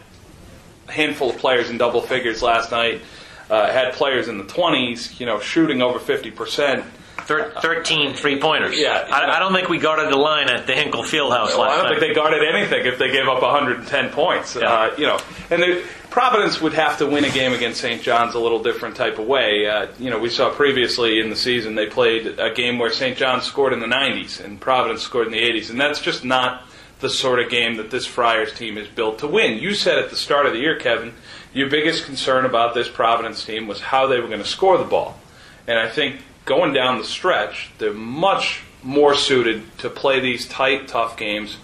handful 0.89 1.31
of 1.31 1.39
players 1.39 1.71
in 1.71 1.79
double 1.79 2.01
figures 2.01 2.43
last 2.43 2.71
night. 2.71 3.03
Uh, 3.49 3.71
had 3.71 3.93
players 3.93 4.29
in 4.29 4.39
the 4.39 4.45
20s. 4.45 5.21
You 5.21 5.27
know, 5.27 5.41
shooting 5.41 5.83
over 5.83 5.99
50 5.99 6.31
percent. 6.33 6.85
Thir- 7.27 7.53
13 7.61 8.15
three 8.15 8.41
pointers. 8.41 8.79
Yeah, 8.79 9.09
I, 9.11 9.37
I, 9.37 9.39
don't 9.41 9.53
think 9.53 9.69
we 9.69 9.79
guarded 9.79 10.13
the 10.13 10.17
line 10.17 10.49
at 10.49 10.69
the 10.69 10.75
Hinkle 10.75 11.03
Fieldhouse 11.03 11.49
well, 11.49 11.59
last 11.59 11.59
night. 11.59 11.69
I 11.71 11.77
don't 11.77 11.85
night. 11.85 11.99
think 11.99 12.01
they 12.01 12.15
guarded 12.15 12.55
anything 12.55 12.87
if 12.87 12.99
they 12.99 13.11
gave 13.11 13.27
up 13.27 13.43
110 13.43 14.11
points. 14.11 14.55
Yeah. 14.55 14.71
Uh, 14.71 14.95
you 14.97 15.07
know, 15.07 15.19
and 15.51 15.61
they, 15.61 15.83
Providence 16.11 16.61
would 16.61 16.75
have 16.75 16.99
to 16.99 17.07
win 17.07 17.25
a 17.25 17.31
game 17.31 17.53
against 17.53 17.81
St. 17.81 18.01
John's 18.01 18.35
a 18.35 18.39
little 18.39 18.63
different 18.63 18.97
type 18.97 19.19
of 19.19 19.27
way. 19.27 19.67
Uh, 19.67 19.89
you 19.99 20.09
know, 20.09 20.19
we 20.19 20.31
saw 20.31 20.51
previously 20.51 21.19
in 21.21 21.29
the 21.29 21.37
season 21.37 21.75
they 21.75 21.87
played 21.87 22.39
a 22.39 22.55
game 22.55 22.79
where 22.79 22.91
St. 22.91 23.19
John's 23.19 23.45
scored 23.45 23.73
in 23.73 23.81
the 23.81 23.87
90s 23.87 24.43
and 24.43 24.61
Providence 24.61 25.03
scored 25.03 25.27
in 25.27 25.33
the 25.33 25.43
80s, 25.43 25.69
and 25.71 25.81
that's 25.81 26.01
just 26.01 26.25
not 26.25 26.63
the 27.01 27.11
sort 27.11 27.41
of 27.41 27.51
game 27.51 27.77
that 27.77 27.91
this 27.91 28.07
Friars 28.07 28.53
team 28.55 28.79
is 28.79 28.89
built 28.89 29.19
to 29.19 29.27
win. 29.27 29.59
You 29.59 29.75
said 29.75 29.99
at 29.99 30.11
the 30.11 30.17
start 30.17 30.47
of 30.47 30.53
the 30.53 30.59
year, 30.59 30.77
Kevin, 30.77 31.13
your 31.53 31.69
biggest 31.69 32.05
concern 32.05 32.45
about 32.45 32.75
this 32.75 32.89
Providence 32.89 33.45
team 33.45 33.67
was 33.67 33.81
how 33.81 34.07
they 34.07 34.21
were 34.21 34.29
going 34.29 34.43
to 34.43 34.49
score 34.49 34.79
the 34.79 34.85
ball. 34.85 35.19
And 35.67 35.79
I 35.79 35.89
think 35.89 36.21
going 36.45 36.73
down 36.73 36.99
the 36.99 37.05
stretch, 37.05 37.71
they're 37.79 37.93
much 37.93 38.63
more 38.83 39.15
suited 39.15 39.77
to 39.79 39.91
play 39.91 40.21
these 40.21 40.47
tight, 40.47 40.89
tough 40.89 41.17
games 41.17 41.59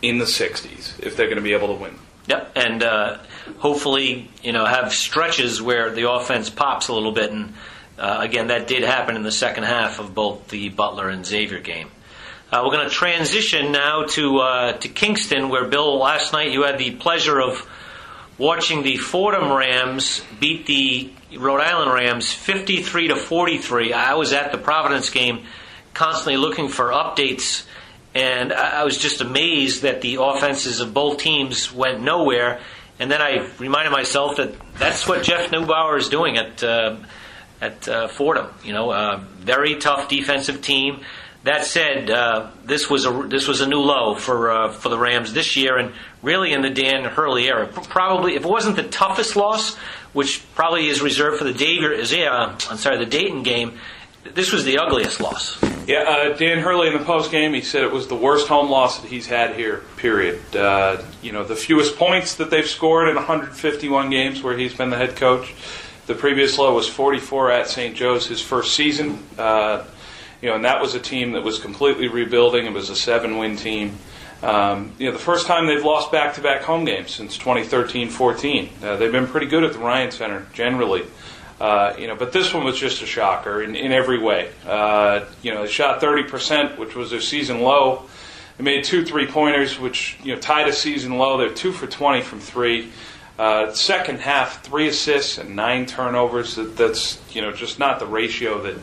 in 0.00 0.18
the 0.18 0.24
60s 0.24 1.00
if 1.00 1.16
they're 1.16 1.26
going 1.26 1.36
to 1.36 1.42
be 1.42 1.52
able 1.52 1.68
to 1.68 1.82
win. 1.82 1.94
Yep, 2.28 2.52
and 2.56 2.82
uh, 2.82 3.18
hopefully, 3.58 4.30
you 4.42 4.52
know, 4.52 4.66
have 4.66 4.92
stretches 4.92 5.62
where 5.62 5.90
the 5.90 6.10
offense 6.10 6.50
pops 6.50 6.88
a 6.88 6.92
little 6.92 7.12
bit. 7.12 7.32
And 7.32 7.54
uh, 7.98 8.18
again, 8.20 8.48
that 8.48 8.68
did 8.68 8.82
happen 8.82 9.16
in 9.16 9.22
the 9.22 9.32
second 9.32 9.64
half 9.64 9.98
of 9.98 10.14
both 10.14 10.48
the 10.48 10.68
Butler 10.68 11.08
and 11.08 11.24
Xavier 11.24 11.58
game. 11.58 11.90
Uh, 12.50 12.62
we're 12.64 12.72
going 12.72 12.88
to 12.88 12.94
transition 12.94 13.72
now 13.72 14.04
to 14.04 14.38
uh, 14.38 14.72
to 14.72 14.88
Kingston, 14.88 15.48
where 15.48 15.66
Bill 15.66 15.98
last 15.98 16.32
night 16.32 16.50
you 16.50 16.62
had 16.62 16.78
the 16.78 16.92
pleasure 16.92 17.40
of 17.40 17.68
watching 18.38 18.82
the 18.82 18.96
Fordham 18.96 19.52
Rams 19.52 20.22
beat 20.40 20.66
the 20.66 21.10
Rhode 21.36 21.60
Island 21.60 21.92
Rams 21.92 22.32
53 22.32 23.08
to 23.08 23.16
43. 23.16 23.92
I 23.92 24.14
was 24.14 24.32
at 24.32 24.52
the 24.52 24.58
Providence 24.58 25.10
game, 25.10 25.44
constantly 25.92 26.36
looking 26.36 26.68
for 26.68 26.86
updates 26.86 27.66
and 28.14 28.52
I 28.52 28.84
was 28.84 28.98
just 28.98 29.20
amazed 29.20 29.82
that 29.82 30.00
the 30.00 30.16
offenses 30.20 30.80
of 30.80 30.94
both 30.94 31.18
teams 31.18 31.72
went 31.72 32.02
nowhere. 32.02 32.60
And 32.98 33.10
then 33.10 33.22
I 33.22 33.48
reminded 33.58 33.92
myself 33.92 34.36
that 34.36 34.54
that's 34.76 35.06
what 35.06 35.22
Jeff 35.22 35.50
Neubauer 35.50 35.98
is 35.98 36.08
doing 36.08 36.36
at 36.36 36.64
uh, 36.64 36.96
at 37.60 37.88
uh, 37.88 38.08
Fordham. 38.08 38.48
You 38.64 38.72
know, 38.72 38.90
uh, 38.90 39.20
very 39.38 39.76
tough 39.76 40.08
defensive 40.08 40.62
team. 40.62 41.00
That 41.44 41.64
said, 41.64 42.10
uh, 42.10 42.50
this 42.64 42.90
was 42.90 43.06
a 43.06 43.12
this 43.28 43.46
was 43.46 43.60
a 43.60 43.66
new 43.66 43.78
low 43.78 44.16
for 44.16 44.50
uh, 44.50 44.72
for 44.72 44.88
the 44.88 44.98
Rams 44.98 45.32
this 45.32 45.56
year, 45.56 45.78
and 45.78 45.92
really 46.20 46.52
in 46.52 46.62
the 46.62 46.70
Dan 46.70 47.04
Hurley 47.04 47.48
era. 47.48 47.66
Probably, 47.66 48.34
if 48.34 48.44
it 48.44 48.48
wasn't 48.48 48.76
the 48.76 48.82
toughest 48.82 49.36
loss, 49.36 49.76
which 50.12 50.42
probably 50.54 50.88
is 50.88 51.00
reserved 51.00 51.38
for 51.38 51.44
the 51.44 51.52
Davier, 51.52 51.94
uh, 52.28 52.58
I'm 52.68 52.76
sorry, 52.76 52.98
the 52.98 53.06
Dayton 53.06 53.44
game, 53.44 53.78
this 54.34 54.52
was 54.52 54.64
the 54.64 54.78
ugliest 54.78 55.20
loss. 55.20 55.62
Yeah, 55.86 56.00
uh, 56.00 56.36
Dan 56.36 56.58
Hurley 56.58 56.88
in 56.88 56.92
the 56.92 57.04
post 57.04 57.30
game, 57.30 57.54
he 57.54 57.62
said 57.62 57.82
it 57.82 57.92
was 57.92 58.08
the 58.08 58.16
worst 58.16 58.48
home 58.48 58.68
loss 58.68 59.00
that 59.00 59.08
he's 59.08 59.26
had 59.26 59.54
here. 59.54 59.82
Period. 59.96 60.54
Uh, 60.54 61.02
you 61.22 61.32
know, 61.32 61.44
the 61.44 61.56
fewest 61.56 61.96
points 61.96 62.34
that 62.34 62.50
they've 62.50 62.66
scored 62.66 63.08
in 63.08 63.14
151 63.14 64.10
games 64.10 64.42
where 64.42 64.56
he's 64.56 64.74
been 64.74 64.90
the 64.90 64.96
head 64.96 65.16
coach. 65.16 65.54
The 66.06 66.14
previous 66.14 66.58
low 66.58 66.74
was 66.74 66.88
44 66.88 67.50
at 67.52 67.68
St. 67.68 67.94
Joe's 67.94 68.26
his 68.26 68.42
first 68.42 68.74
season. 68.74 69.22
You 70.40 70.50
know, 70.50 70.54
and 70.54 70.64
that 70.64 70.80
was 70.80 70.94
a 70.94 71.00
team 71.00 71.32
that 71.32 71.42
was 71.42 71.58
completely 71.58 72.08
rebuilding. 72.08 72.66
It 72.66 72.72
was 72.72 72.90
a 72.90 72.96
seven-win 72.96 73.56
team. 73.56 73.98
Um, 74.42 74.92
you 74.98 75.06
know, 75.06 75.12
the 75.12 75.18
first 75.18 75.46
time 75.46 75.66
they've 75.66 75.84
lost 75.84 76.12
back-to-back 76.12 76.62
home 76.62 76.84
games 76.84 77.10
since 77.10 77.36
2013-14. 77.38 78.82
Uh, 78.82 78.96
they've 78.96 79.10
been 79.10 79.26
pretty 79.26 79.46
good 79.46 79.64
at 79.64 79.72
the 79.72 79.80
Ryan 79.80 80.10
Center 80.12 80.46
generally. 80.52 81.04
Uh, 81.60 81.94
you 81.98 82.06
know, 82.06 82.14
but 82.14 82.32
this 82.32 82.54
one 82.54 82.64
was 82.64 82.78
just 82.78 83.02
a 83.02 83.06
shocker 83.06 83.62
in, 83.62 83.74
in 83.74 83.90
every 83.90 84.18
way. 84.20 84.50
Uh, 84.64 85.24
you 85.42 85.52
know, 85.52 85.62
they 85.62 85.68
shot 85.68 86.00
30%, 86.00 86.78
which 86.78 86.94
was 86.94 87.10
their 87.10 87.20
season 87.20 87.62
low. 87.62 88.08
They 88.58 88.64
made 88.64 88.84
two 88.84 89.04
three 89.04 89.26
pointers, 89.26 89.78
which 89.78 90.18
you 90.22 90.34
know 90.34 90.40
tied 90.40 90.68
a 90.68 90.72
season 90.72 91.16
low. 91.16 91.38
They're 91.38 91.54
two 91.54 91.72
for 91.72 91.86
20 91.86 92.22
from 92.22 92.40
three. 92.40 92.90
Uh, 93.38 93.72
second 93.72 94.18
half, 94.18 94.64
three 94.64 94.88
assists 94.88 95.38
and 95.38 95.54
nine 95.54 95.86
turnovers. 95.86 96.56
That, 96.56 96.76
that's 96.76 97.20
you 97.32 97.40
know 97.40 97.52
just 97.52 97.78
not 97.78 98.00
the 98.00 98.06
ratio 98.06 98.60
that 98.62 98.74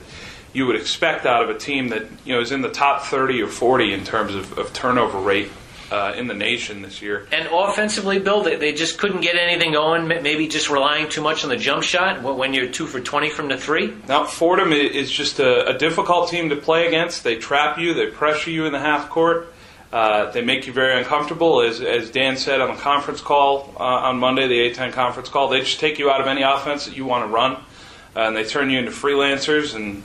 you 0.56 0.66
would 0.66 0.78
expect 0.78 1.26
out 1.26 1.44
of 1.44 1.50
a 1.50 1.60
team 1.60 1.90
that 1.90 2.08
you 2.24 2.34
know 2.34 2.42
is 2.42 2.52
in 2.52 2.62
the 2.62 2.72
top 2.72 3.04
30 3.04 3.42
or 3.42 3.48
40 3.48 3.94
in 3.94 4.04
terms 4.04 4.34
of, 4.34 4.58
of 4.58 4.74
turnover 4.74 5.20
rate 5.20 5.52
uh, 5.92 6.14
in 6.16 6.28
the 6.28 6.34
nation 6.34 6.82
this 6.82 7.02
year. 7.02 7.28
And 7.32 7.48
offensively, 7.52 8.20
Bill, 8.20 8.42
they, 8.42 8.56
they 8.56 8.74
just 8.74 8.98
couldn't 8.98 9.22
get 9.22 9.36
anything 9.36 9.74
going. 9.74 10.08
Maybe 10.08 10.48
just 10.48 10.70
relying 10.70 11.10
too 11.10 11.22
much 11.22 11.44
on 11.44 11.50
the 11.50 11.58
jump 11.58 11.84
shot 11.84 12.24
when 12.24 12.54
you're 12.54 12.70
two 12.70 12.88
for 12.88 13.00
twenty 13.00 13.30
from 13.30 13.50
the 13.50 13.58
three. 13.58 13.94
Now 14.08 14.26
Fordham 14.26 14.72
is 14.72 15.12
just 15.12 15.40
a, 15.40 15.76
a 15.76 15.78
difficult 15.78 16.30
team 16.30 16.50
to 16.50 16.56
play 16.56 16.88
against. 16.88 17.24
They 17.24 17.36
trap 17.36 17.78
you, 17.78 17.94
they 17.94 18.08
pressure 18.08 18.50
you 18.50 18.66
in 18.66 18.72
the 18.72 18.80
half 18.80 19.10
court. 19.10 19.52
Uh, 19.92 20.30
they 20.32 20.42
make 20.42 20.68
you 20.68 20.74
very 20.74 20.98
uncomfortable, 20.98 21.62
as, 21.62 21.80
as 21.80 22.10
Dan 22.10 22.36
said 22.36 22.60
on 22.60 22.76
the 22.76 22.82
conference 22.82 23.22
call 23.22 23.74
uh, 23.80 23.84
on 23.84 24.18
Monday, 24.18 24.46
the 24.48 24.70
A10 24.70 24.92
conference 24.92 25.30
call. 25.30 25.48
They 25.48 25.62
just 25.62 25.80
take 25.80 26.00
you 26.00 26.10
out 26.10 26.20
of 26.20 26.28
any 26.28 26.42
offense 26.42 26.86
that 26.86 26.98
you 26.98 27.06
want 27.06 27.24
to 27.24 27.34
run, 27.34 27.54
uh, 27.54 28.28
and 28.28 28.36
they 28.36 28.44
turn 28.44 28.70
you 28.70 28.80
into 28.80 28.92
freelancers. 28.92 29.74
And 29.74 30.04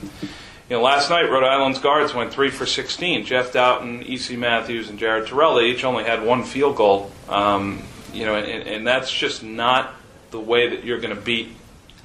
you 0.71 0.77
know, 0.77 0.83
last 0.83 1.11
night 1.11 1.29
Rhode 1.29 1.43
Island's 1.43 1.81
guards 1.81 2.15
went 2.15 2.33
three 2.33 2.49
for 2.49 2.65
16. 2.65 3.27
Jeff 3.27 3.53
Dowtin, 3.53 4.05
E.C. 4.07 4.37
Matthews, 4.37 4.89
and 4.89 5.00
Jared 5.00 5.27
Terrell. 5.27 5.61
Each 5.61 5.83
only 5.83 6.05
had 6.05 6.25
one 6.25 6.45
field 6.45 6.77
goal. 6.77 7.11
Um, 7.29 7.83
you 8.12 8.25
know, 8.25 8.37
and, 8.37 8.69
and, 8.69 8.87
that's 8.87 9.11
just 9.11 9.43
not 9.43 9.93
the 10.31 10.39
way 10.39 10.69
that 10.69 10.85
you're 10.85 11.00
going 11.00 11.15
to 11.15 11.21
beat 11.21 11.49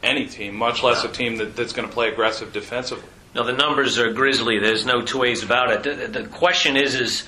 any 0.01 0.25
team, 0.25 0.55
much 0.55 0.81
less 0.81 1.03
a 1.03 1.07
team 1.07 1.37
that, 1.37 1.55
that's 1.55 1.73
going 1.73 1.87
to 1.87 1.93
play 1.93 2.09
aggressive 2.09 2.53
defensively. 2.53 3.07
No, 3.35 3.43
the 3.43 3.53
numbers 3.53 3.99
are 3.99 4.11
grisly. 4.11 4.57
There's 4.57 4.85
no 4.85 5.03
two 5.03 5.19
ways 5.19 5.43
about 5.43 5.71
it. 5.71 5.83
The, 6.13 6.21
the 6.21 6.27
question 6.27 6.75
is, 6.75 6.95
is 6.95 7.23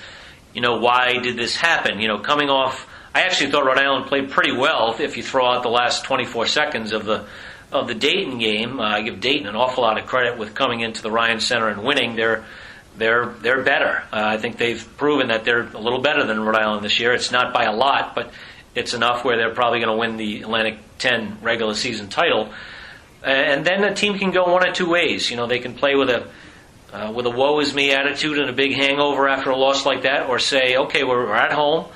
you 0.54 0.60
know, 0.60 0.78
why 0.78 1.18
did 1.18 1.36
this 1.36 1.54
happen? 1.54 2.00
You 2.00 2.08
know, 2.08 2.18
coming 2.18 2.50
off, 2.50 2.88
I 3.14 3.22
actually 3.22 3.52
thought 3.52 3.64
Rhode 3.64 3.78
Island 3.78 4.06
played 4.06 4.30
pretty 4.30 4.52
well 4.52 4.96
if 4.98 5.16
you 5.16 5.22
throw 5.22 5.46
out 5.46 5.62
the 5.62 5.68
last 5.68 6.04
24 6.04 6.46
seconds 6.46 6.92
of 6.92 7.04
the 7.04 7.26
of 7.70 7.86
the 7.86 7.94
Dayton 7.94 8.38
game. 8.38 8.80
Uh, 8.80 8.84
I 8.84 9.02
give 9.02 9.20
Dayton 9.20 9.46
an 9.46 9.56
awful 9.56 9.84
lot 9.84 9.98
of 9.98 10.06
credit 10.06 10.38
with 10.38 10.54
coming 10.54 10.80
into 10.80 11.02
the 11.02 11.10
Ryan 11.10 11.40
Center 11.40 11.68
and 11.68 11.82
winning. 11.82 12.16
They're 12.16 12.44
they're 12.96 13.26
they're 13.26 13.62
better. 13.62 14.02
Uh, 14.12 14.22
I 14.24 14.38
think 14.38 14.58
they've 14.58 14.84
proven 14.96 15.28
that 15.28 15.44
they're 15.44 15.62
a 15.62 15.78
little 15.78 16.00
better 16.00 16.24
than 16.24 16.40
Rhode 16.40 16.56
Island 16.56 16.84
this 16.84 16.98
year. 16.98 17.12
It's 17.12 17.30
not 17.30 17.52
by 17.52 17.64
a 17.64 17.72
lot, 17.72 18.14
but 18.14 18.32
it's 18.74 18.94
enough 18.94 19.24
where 19.24 19.36
they're 19.36 19.54
probably 19.54 19.80
going 19.80 19.90
to 19.90 19.98
win 19.98 20.16
the 20.16 20.42
Atlantic 20.42 20.78
10 20.98 21.38
regular 21.42 21.74
season 21.74 22.08
title. 22.08 22.52
And 23.22 23.64
then 23.64 23.82
a 23.84 23.94
team 23.94 24.18
can 24.18 24.30
go 24.30 24.52
one 24.52 24.66
of 24.66 24.74
two 24.74 24.88
ways. 24.88 25.30
You 25.30 25.36
know, 25.36 25.46
they 25.46 25.58
can 25.58 25.74
play 25.74 25.94
with 25.94 26.10
a 26.10 26.28
uh, 26.92 27.12
with 27.14 27.26
a 27.26 27.30
woe 27.30 27.60
is 27.60 27.74
me 27.74 27.92
attitude 27.92 28.38
and 28.38 28.48
a 28.48 28.52
big 28.52 28.74
hangover 28.74 29.28
after 29.28 29.50
a 29.50 29.56
loss 29.56 29.84
like 29.84 30.02
that, 30.02 30.28
or 30.28 30.38
say, 30.38 30.76
okay, 30.76 31.04
we're, 31.04 31.26
we're 31.26 31.34
at 31.34 31.52
home. 31.52 31.86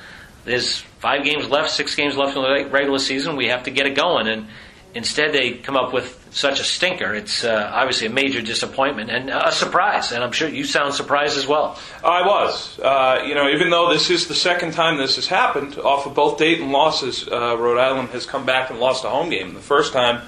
There's 0.45 0.81
five 0.99 1.25
games 1.25 1.49
left, 1.49 1.71
six 1.71 1.95
games 1.95 2.17
left 2.17 2.37
in 2.37 2.43
the 2.43 2.69
regular 2.69 2.99
season. 2.99 3.37
We 3.37 3.49
have 3.49 3.63
to 3.65 3.71
get 3.71 3.87
it 3.87 3.95
going. 3.95 4.29
And 4.29 4.49
Instead, 4.95 5.33
they 5.33 5.53
come 5.53 5.77
up 5.77 5.93
with 5.93 6.19
such 6.33 6.61
a 6.61 6.65
stinker. 6.65 7.15
It's 7.15 7.45
uh, 7.45 7.71
obviously 7.73 8.07
a 8.07 8.11
major 8.11 8.43
disappointment 8.43 9.11
and 9.11 9.31
a 9.31 9.53
surprise. 9.53 10.13
And 10.13 10.23
I'm 10.23 10.33
sure 10.33 10.49
you 10.49 10.65
sound 10.65 10.95
surprised 10.95 11.39
as 11.39 11.47
well. 11.47 11.79
I 12.05 12.27
was. 12.27 12.79
Uh, 12.79 13.25
you 13.27 13.35
know, 13.35 13.49
even 13.49 13.71
though 13.71 13.93
this 13.93 14.11
is 14.11 14.29
the 14.29 14.35
second 14.35 14.73
time 14.73 14.99
this 14.99 15.17
has 15.17 15.27
happened, 15.27 15.79
off 15.79 16.07
of 16.07 16.15
both 16.15 16.39
Dayton 16.39 16.71
losses, 16.71 17.27
uh, 17.27 17.57
Rhode 17.59 17.79
Island 17.79 18.11
has 18.11 18.27
come 18.27 18.45
back 18.45 18.71
and 18.71 18.81
lost 18.81 19.05
a 19.05 19.09
home 19.09 19.31
game. 19.31 19.55
The 19.55 19.61
first 19.61 19.93
time 19.93 20.23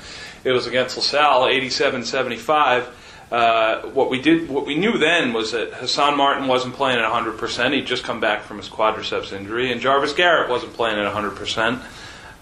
it 0.45 0.53
was 0.53 0.67
against 0.67 0.97
LaSalle, 0.97 1.45
87-75. 1.45 2.87
Uh, 3.31 3.83
what 3.89 4.11
we 4.11 4.21
did, 4.21 4.49
what 4.49 4.67
we 4.67 4.77
knew 4.77 4.99
then 4.99 5.33
was 5.33 5.53
that 5.53 5.73
Hassan 5.73 6.17
Martin 6.17 6.47
wasn't 6.47 6.75
playing 6.75 6.99
at 6.99 7.11
100%. 7.11 7.73
He'd 7.73 7.87
just 7.87 8.05
come 8.05 8.21
back 8.21 8.43
from 8.43 8.59
his 8.59 8.69
quadriceps 8.69 9.33
injury, 9.33 9.73
and 9.73 9.81
Jarvis 9.81 10.13
Garrett 10.13 10.51
wasn't 10.51 10.75
playing 10.75 10.99
at 10.99 11.13
100% 11.13 11.83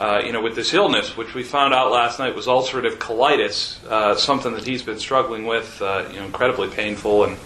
uh, 0.02 0.20
you 0.26 0.32
know, 0.32 0.42
with 0.42 0.56
this 0.56 0.74
illness, 0.74 1.16
which 1.16 1.32
we 1.32 1.44
found 1.44 1.72
out 1.72 1.92
last 1.92 2.18
night 2.18 2.34
was 2.34 2.48
ulcerative 2.48 2.96
colitis, 2.96 3.80
uh, 3.84 4.16
something 4.16 4.52
that 4.52 4.66
he's 4.66 4.82
been 4.82 4.98
struggling 4.98 5.46
with, 5.46 5.80
uh, 5.80 6.04
you 6.10 6.16
know, 6.16 6.24
incredibly 6.24 6.68
painful 6.68 7.22
and 7.22 7.36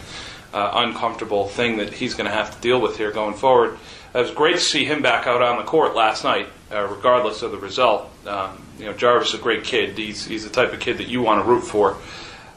uh, 0.55 0.71
uncomfortable 0.77 1.49
thing 1.49 1.77
that 1.77 1.93
he's 1.93 2.15
going 2.15 2.25
to 2.25 2.35
have 2.35 2.55
to 2.55 2.61
deal 2.63 2.81
with 2.81 2.97
here 2.97 3.13
going 3.13 3.35
forward. 3.35 3.79
It 4.15 4.19
was 4.19 4.31
great 4.31 4.55
to 4.55 4.61
see 4.63 4.87
him 4.87 5.03
back 5.03 5.27
out 5.27 5.43
on 5.43 5.59
the 5.59 5.65
court 5.65 5.95
last 5.95 6.25
night, 6.25 6.49
uh, 6.73 6.87
regardless 6.87 7.43
of 7.43 7.51
the 7.51 7.59
result. 7.59 8.11
Um, 8.27 8.63
you 8.79 8.87
know, 8.87 8.95
Jarvis 8.95 9.35
is 9.35 9.35
a 9.35 9.43
great 9.43 9.65
kid. 9.65 9.99
He's 9.99 10.25
he's 10.25 10.45
the 10.45 10.51
type 10.51 10.73
of 10.73 10.81
kid 10.81 10.97
that 10.97 11.09
you 11.09 11.21
want 11.21 11.45
to 11.45 11.47
root 11.47 11.61
for. 11.61 11.99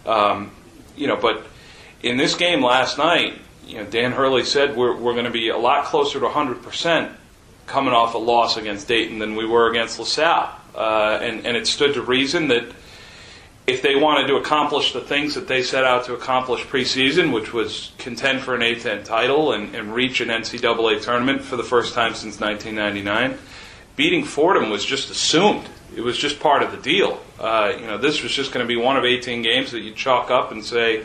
Um, 0.06 0.54
you 0.96 1.08
know, 1.08 1.18
but 1.18 1.46
in 2.04 2.16
this 2.16 2.36
game 2.36 2.64
last 2.64 2.98
night, 2.98 3.34
you 3.68 3.80
know, 3.80 3.84
Dan 3.84 4.14
Hurley 4.14 4.46
said 4.46 4.78
we're 4.78 4.96
we're 4.96 5.14
going 5.14 5.26
to 5.26 5.32
be 5.32 5.50
a 5.50 5.58
lot 5.58 5.84
closer 5.84 6.20
to 6.20 6.26
100 6.26 6.64
percent 6.64 7.12
coming 7.70 7.94
off 7.94 8.16
a 8.16 8.18
loss 8.18 8.58
against 8.58 8.88
Dayton 8.88 9.20
than 9.20 9.36
we 9.36 9.46
were 9.46 9.70
against 9.70 10.00
LaSalle. 10.00 10.56
Uh, 10.76 11.20
and, 11.22 11.46
and 11.46 11.56
it 11.56 11.68
stood 11.68 11.94
to 11.94 12.02
reason 12.02 12.48
that 12.50 12.66
if 13.68 13.84
they 13.84 13.96
wanted 13.96 14.28
to 14.28 14.36
accomplish 14.36 14.94
the 14.94 15.02
things 15.02 15.36
that 15.36 15.48
they 15.48 15.62
set 15.62 15.84
out 15.84 16.06
to 16.06 16.14
accomplish 16.14 16.62
preseason, 16.64 17.32
which 17.32 17.54
was 17.54 17.92
contend 18.00 18.42
for 18.42 18.56
an 18.56 18.62
A10 18.62 19.06
title 19.06 19.54
and, 19.54 19.76
and 19.76 19.94
reach 19.94 20.22
an 20.22 20.30
NCAA 20.30 21.02
tournament 21.02 21.44
for 21.44 21.56
the 21.56 21.64
first 21.64 21.94
time 21.94 22.16
since 22.16 22.40
1999, 22.40 23.38
beating 23.96 24.24
Fordham 24.24 24.72
was 24.72 24.84
just 24.84 25.12
assumed. 25.12 25.68
It 25.96 26.02
was 26.02 26.18
just 26.18 26.40
part 26.40 26.64
of 26.64 26.72
the 26.72 26.78
deal. 26.78 27.22
Uh, 27.40 27.74
you 27.80 27.86
know, 27.86 27.98
this 27.98 28.24
was 28.24 28.32
just 28.32 28.52
going 28.52 28.66
to 28.66 28.68
be 28.68 28.76
one 28.76 28.98
of 28.98 29.06
18 29.06 29.44
games 29.44 29.72
that 29.72 29.82
you 29.82 29.94
chalk 29.94 30.32
up 30.32 30.52
and 30.52 30.66
say, 30.66 31.04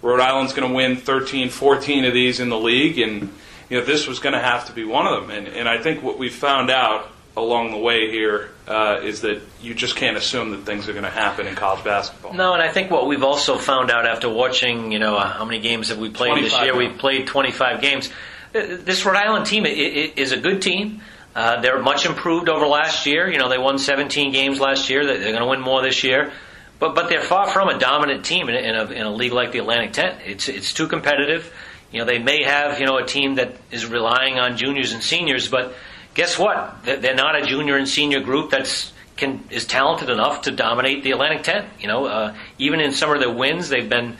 Rhode 0.00 0.20
Island's 0.20 0.54
going 0.54 0.68
to 0.68 0.74
win 0.74 0.96
13, 0.96 1.50
14 1.50 2.04
of 2.06 2.14
these 2.14 2.40
in 2.40 2.48
the 2.48 2.58
league, 2.58 2.98
and 2.98 3.32
you 3.68 3.78
know, 3.78 3.84
this 3.84 4.06
was 4.06 4.18
going 4.18 4.34
to 4.34 4.40
have 4.40 4.66
to 4.66 4.72
be 4.72 4.84
one 4.84 5.06
of 5.06 5.20
them. 5.20 5.30
And, 5.30 5.48
and 5.48 5.68
I 5.68 5.78
think 5.78 6.02
what 6.02 6.18
we 6.18 6.28
found 6.28 6.70
out 6.70 7.10
along 7.36 7.70
the 7.70 7.78
way 7.78 8.10
here 8.10 8.50
uh, 8.66 9.00
is 9.02 9.20
that 9.20 9.40
you 9.62 9.74
just 9.74 9.96
can't 9.96 10.16
assume 10.16 10.50
that 10.50 10.64
things 10.64 10.88
are 10.88 10.92
going 10.92 11.04
to 11.04 11.10
happen 11.10 11.46
in 11.46 11.54
college 11.54 11.84
basketball. 11.84 12.34
No, 12.34 12.52
and 12.52 12.62
I 12.62 12.70
think 12.70 12.90
what 12.90 13.06
we've 13.06 13.22
also 13.22 13.56
found 13.58 13.90
out 13.90 14.06
after 14.06 14.28
watching, 14.28 14.92
you 14.92 14.98
know, 14.98 15.16
uh, 15.16 15.26
how 15.26 15.44
many 15.44 15.60
games 15.60 15.88
have 15.90 15.98
we 15.98 16.10
played 16.10 16.44
this 16.44 16.58
year? 16.60 16.76
We've 16.76 16.98
played 16.98 17.26
25 17.26 17.80
games. 17.80 18.08
Uh, 18.54 18.78
this 18.80 19.04
Rhode 19.04 19.16
Island 19.16 19.46
team 19.46 19.66
is 19.66 20.32
a 20.32 20.38
good 20.38 20.62
team. 20.62 21.02
Uh, 21.34 21.60
they're 21.60 21.80
much 21.80 22.04
improved 22.04 22.48
over 22.48 22.66
last 22.66 23.06
year. 23.06 23.30
You 23.30 23.38
know, 23.38 23.48
they 23.48 23.58
won 23.58 23.78
17 23.78 24.32
games 24.32 24.58
last 24.58 24.90
year. 24.90 25.06
They're 25.06 25.18
going 25.18 25.36
to 25.36 25.46
win 25.46 25.60
more 25.60 25.82
this 25.82 26.02
year. 26.02 26.32
But 26.80 26.94
but 26.94 27.08
they're 27.08 27.22
far 27.22 27.48
from 27.48 27.68
a 27.68 27.78
dominant 27.78 28.24
team 28.24 28.48
in 28.48 28.54
a, 28.54 28.58
in 28.58 28.74
a, 28.74 28.84
in 28.92 29.06
a 29.06 29.10
league 29.12 29.32
like 29.32 29.52
the 29.52 29.58
Atlantic 29.58 29.92
10. 29.92 30.20
It's 30.24 30.48
it's 30.48 30.72
too 30.72 30.86
competitive 30.86 31.52
You 31.90 32.00
know, 32.00 32.04
they 32.04 32.18
may 32.18 32.42
have 32.44 32.80
you 32.80 32.86
know 32.86 32.98
a 32.98 33.06
team 33.06 33.36
that 33.36 33.56
is 33.70 33.86
relying 33.86 34.38
on 34.38 34.56
juniors 34.56 34.92
and 34.92 35.02
seniors, 35.02 35.48
but 35.48 35.74
guess 36.14 36.38
what? 36.38 36.84
They're 36.84 37.14
not 37.14 37.40
a 37.40 37.46
junior 37.46 37.76
and 37.76 37.88
senior 37.88 38.20
group 38.20 38.50
that's 38.50 38.92
can 39.16 39.44
is 39.50 39.66
talented 39.66 40.10
enough 40.10 40.42
to 40.42 40.50
dominate 40.50 41.02
the 41.02 41.10
Atlantic 41.10 41.42
10. 41.42 41.66
You 41.80 41.88
know, 41.88 42.06
uh, 42.06 42.34
even 42.58 42.80
in 42.80 42.92
some 42.92 43.10
of 43.12 43.20
their 43.20 43.32
wins, 43.32 43.68
they've 43.68 43.88
been 43.88 44.16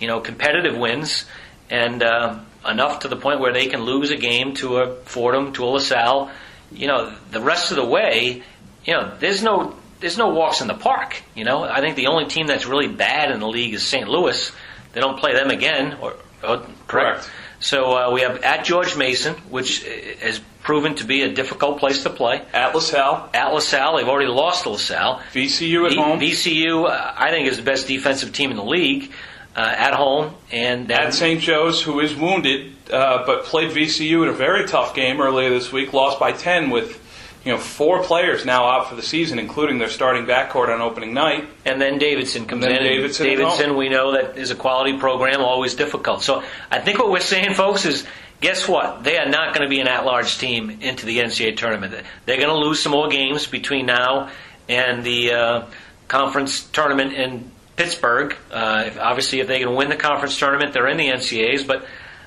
you 0.00 0.08
know 0.08 0.20
competitive 0.20 0.76
wins 0.76 1.24
and 1.70 2.02
uh, 2.02 2.38
enough 2.68 3.00
to 3.00 3.08
the 3.08 3.16
point 3.16 3.40
where 3.40 3.52
they 3.52 3.66
can 3.66 3.82
lose 3.82 4.10
a 4.10 4.16
game 4.16 4.54
to 4.54 4.78
a 4.78 4.94
Fordham, 5.04 5.52
to 5.54 5.64
a 5.64 5.66
LaSalle. 5.66 6.30
You 6.72 6.86
know, 6.88 7.14
the 7.30 7.40
rest 7.40 7.70
of 7.70 7.76
the 7.76 7.84
way, 7.84 8.42
you 8.84 8.92
know, 8.92 9.14
there's 9.18 9.42
no 9.42 9.74
there's 10.00 10.18
no 10.18 10.28
walks 10.28 10.60
in 10.60 10.68
the 10.68 10.74
park. 10.74 11.22
You 11.34 11.44
know, 11.44 11.64
I 11.64 11.80
think 11.80 11.96
the 11.96 12.08
only 12.08 12.26
team 12.26 12.46
that's 12.46 12.66
really 12.66 12.88
bad 12.88 13.30
in 13.30 13.40
the 13.40 13.48
league 13.48 13.74
is 13.74 13.82
St. 13.82 14.08
Louis. 14.08 14.52
They 14.92 15.00
don't 15.00 15.18
play 15.18 15.34
them 15.34 15.50
again, 15.50 15.98
or, 16.00 16.14
or 16.46 16.56
correct. 16.58 16.86
Correct. 16.88 17.30
So 17.60 17.96
uh, 17.96 18.10
we 18.12 18.20
have 18.20 18.42
at 18.42 18.64
George 18.64 18.96
Mason, 18.96 19.34
which 19.50 19.84
has 20.20 20.40
proven 20.62 20.94
to 20.96 21.04
be 21.04 21.22
a 21.22 21.32
difficult 21.32 21.78
place 21.78 22.02
to 22.02 22.10
play. 22.10 22.42
At 22.52 22.74
LaSalle, 22.74 23.30
At 23.32 23.52
LaSalle, 23.52 23.96
they've 23.96 24.08
already 24.08 24.28
lost 24.30 24.64
to 24.64 24.70
LaSalle. 24.70 25.20
VCU 25.32 25.86
at 25.86 25.92
V- 25.92 25.96
home, 25.96 26.20
VCU, 26.20 26.88
uh, 26.88 27.14
I 27.16 27.30
think, 27.30 27.48
is 27.48 27.56
the 27.56 27.62
best 27.62 27.86
defensive 27.86 28.32
team 28.32 28.50
in 28.50 28.56
the 28.56 28.64
league 28.64 29.12
uh, 29.56 29.60
at 29.60 29.94
home, 29.94 30.34
and 30.50 30.90
at 30.90 31.14
St. 31.14 31.40
Joe's, 31.40 31.80
who 31.82 32.00
is 32.00 32.14
wounded, 32.14 32.72
uh, 32.90 33.24
but 33.24 33.44
played 33.44 33.70
VCU 33.70 34.22
in 34.24 34.28
a 34.28 34.32
very 34.32 34.66
tough 34.66 34.94
game 34.94 35.20
earlier 35.20 35.50
this 35.50 35.70
week, 35.70 35.92
lost 35.92 36.18
by 36.18 36.32
10 36.32 36.70
with 36.70 37.00
you 37.44 37.52
know 37.52 37.58
four 37.58 38.02
players 38.02 38.44
now 38.44 38.64
out 38.66 38.88
for 38.88 38.94
the 38.96 39.02
season, 39.02 39.38
including 39.38 39.78
their 39.78 39.88
starting 39.90 40.24
backcourt 40.26 40.68
on 40.72 40.80
opening 40.80 41.12
night. 41.14 41.48
and 41.64 41.80
then 41.80 41.98
Davidson 41.98 42.46
comes 42.46 42.64
And 42.64 42.74
then 42.74 42.82
in. 42.82 42.92
Davidson 42.96 43.26
Davidson, 43.26 43.76
we 43.76 43.88
know 43.88 44.12
that 44.12 44.38
is 44.38 44.50
a 44.50 44.54
quality 44.54 44.98
program, 44.98 45.40
always 45.40 45.74
difficult. 45.74 46.22
So 46.22 46.42
I 46.70 46.80
think 46.80 46.98
what 46.98 47.10
we're 47.10 47.20
saying, 47.20 47.54
folks, 47.54 47.84
is 47.84 48.06
guess 48.40 48.66
what? 48.68 49.04
They 49.04 49.18
are 49.18 49.28
not 49.28 49.54
going 49.54 49.62
to 49.66 49.68
be 49.70 49.80
an 49.80 49.88
at-large 49.88 50.38
team 50.38 50.70
into 50.82 51.06
the 51.06 51.18
NCAA 51.18 51.56
tournament. 51.56 51.94
They're 52.26 52.36
going 52.36 52.48
to 52.48 52.56
lose 52.56 52.82
some 52.82 52.92
more 52.92 53.08
games 53.08 53.46
between 53.46 53.86
now 53.86 54.30
and 54.68 55.04
the 55.04 55.32
uh, 55.32 55.66
conference 56.08 56.64
tournament 56.64 57.12
in 57.12 57.50
Pittsburgh. 57.76 58.36
Uh, 58.50 58.84
if- 58.86 58.98
obviously, 58.98 59.40
if 59.40 59.48
they 59.48 59.60
can 59.60 59.74
win 59.74 59.88
the 59.88 59.96
conference 59.96 60.38
tournament, 60.38 60.72
they're 60.72 60.88
in 60.88 60.96
the 60.96 61.08
NCAAs. 61.08 61.66
But 61.66 61.84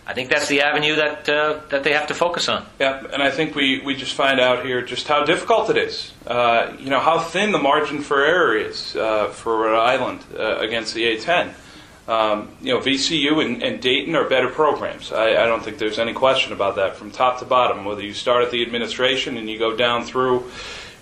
I 0.08 0.14
think 0.14 0.30
that's 0.30 0.48
the 0.48 0.62
avenue 0.62 0.96
that 0.96 1.28
uh, 1.28 1.60
that 1.70 1.84
they 1.84 1.92
have 1.92 2.08
to 2.08 2.14
focus 2.14 2.48
on. 2.48 2.66
Yeah, 2.80 3.06
and 3.12 3.22
I 3.22 3.30
think 3.30 3.56
we, 3.56 3.82
we 3.82 3.94
just 3.94 4.14
find 4.14 4.40
out 4.40 4.66
here 4.66 4.82
just 4.82 5.06
how 5.06 5.26
difficult 5.26 5.70
it 5.70 5.76
is. 5.76 6.14
Uh, 6.26 6.74
you 6.80 6.90
know, 6.90 7.02
how 7.02 7.20
thin 7.20 7.52
the 7.52 7.58
margin 7.58 8.00
for 8.00 8.24
error 8.24 8.56
is 8.56 8.96
uh, 8.96 9.28
for 9.28 9.58
Rhode 9.58 9.78
Island 9.78 10.24
uh, 10.40 10.60
against 10.60 10.94
the 10.94 11.04
A10. 11.04 11.54
Um, 12.08 12.48
you 12.62 12.74
know, 12.74 12.80
VCU 12.80 13.44
and, 13.44 13.62
and 13.62 13.82
Dayton 13.82 14.16
are 14.16 14.24
better 14.24 14.48
programs. 14.48 15.12
I, 15.12 15.32
I 15.32 15.46
don't 15.46 15.62
think 15.62 15.78
there's 15.78 16.00
any 16.00 16.14
question 16.14 16.54
about 16.54 16.78
that 16.78 16.96
from 16.96 17.12
top 17.12 17.40
to 17.40 17.46
bottom. 17.46 17.84
Whether 17.84 18.04
you 18.04 18.14
start 18.14 18.46
at 18.46 18.52
the 18.52 18.62
administration 18.62 19.36
and 19.36 19.50
you 19.50 19.60
go 19.60 19.76
down 19.76 20.06
through 20.06 20.50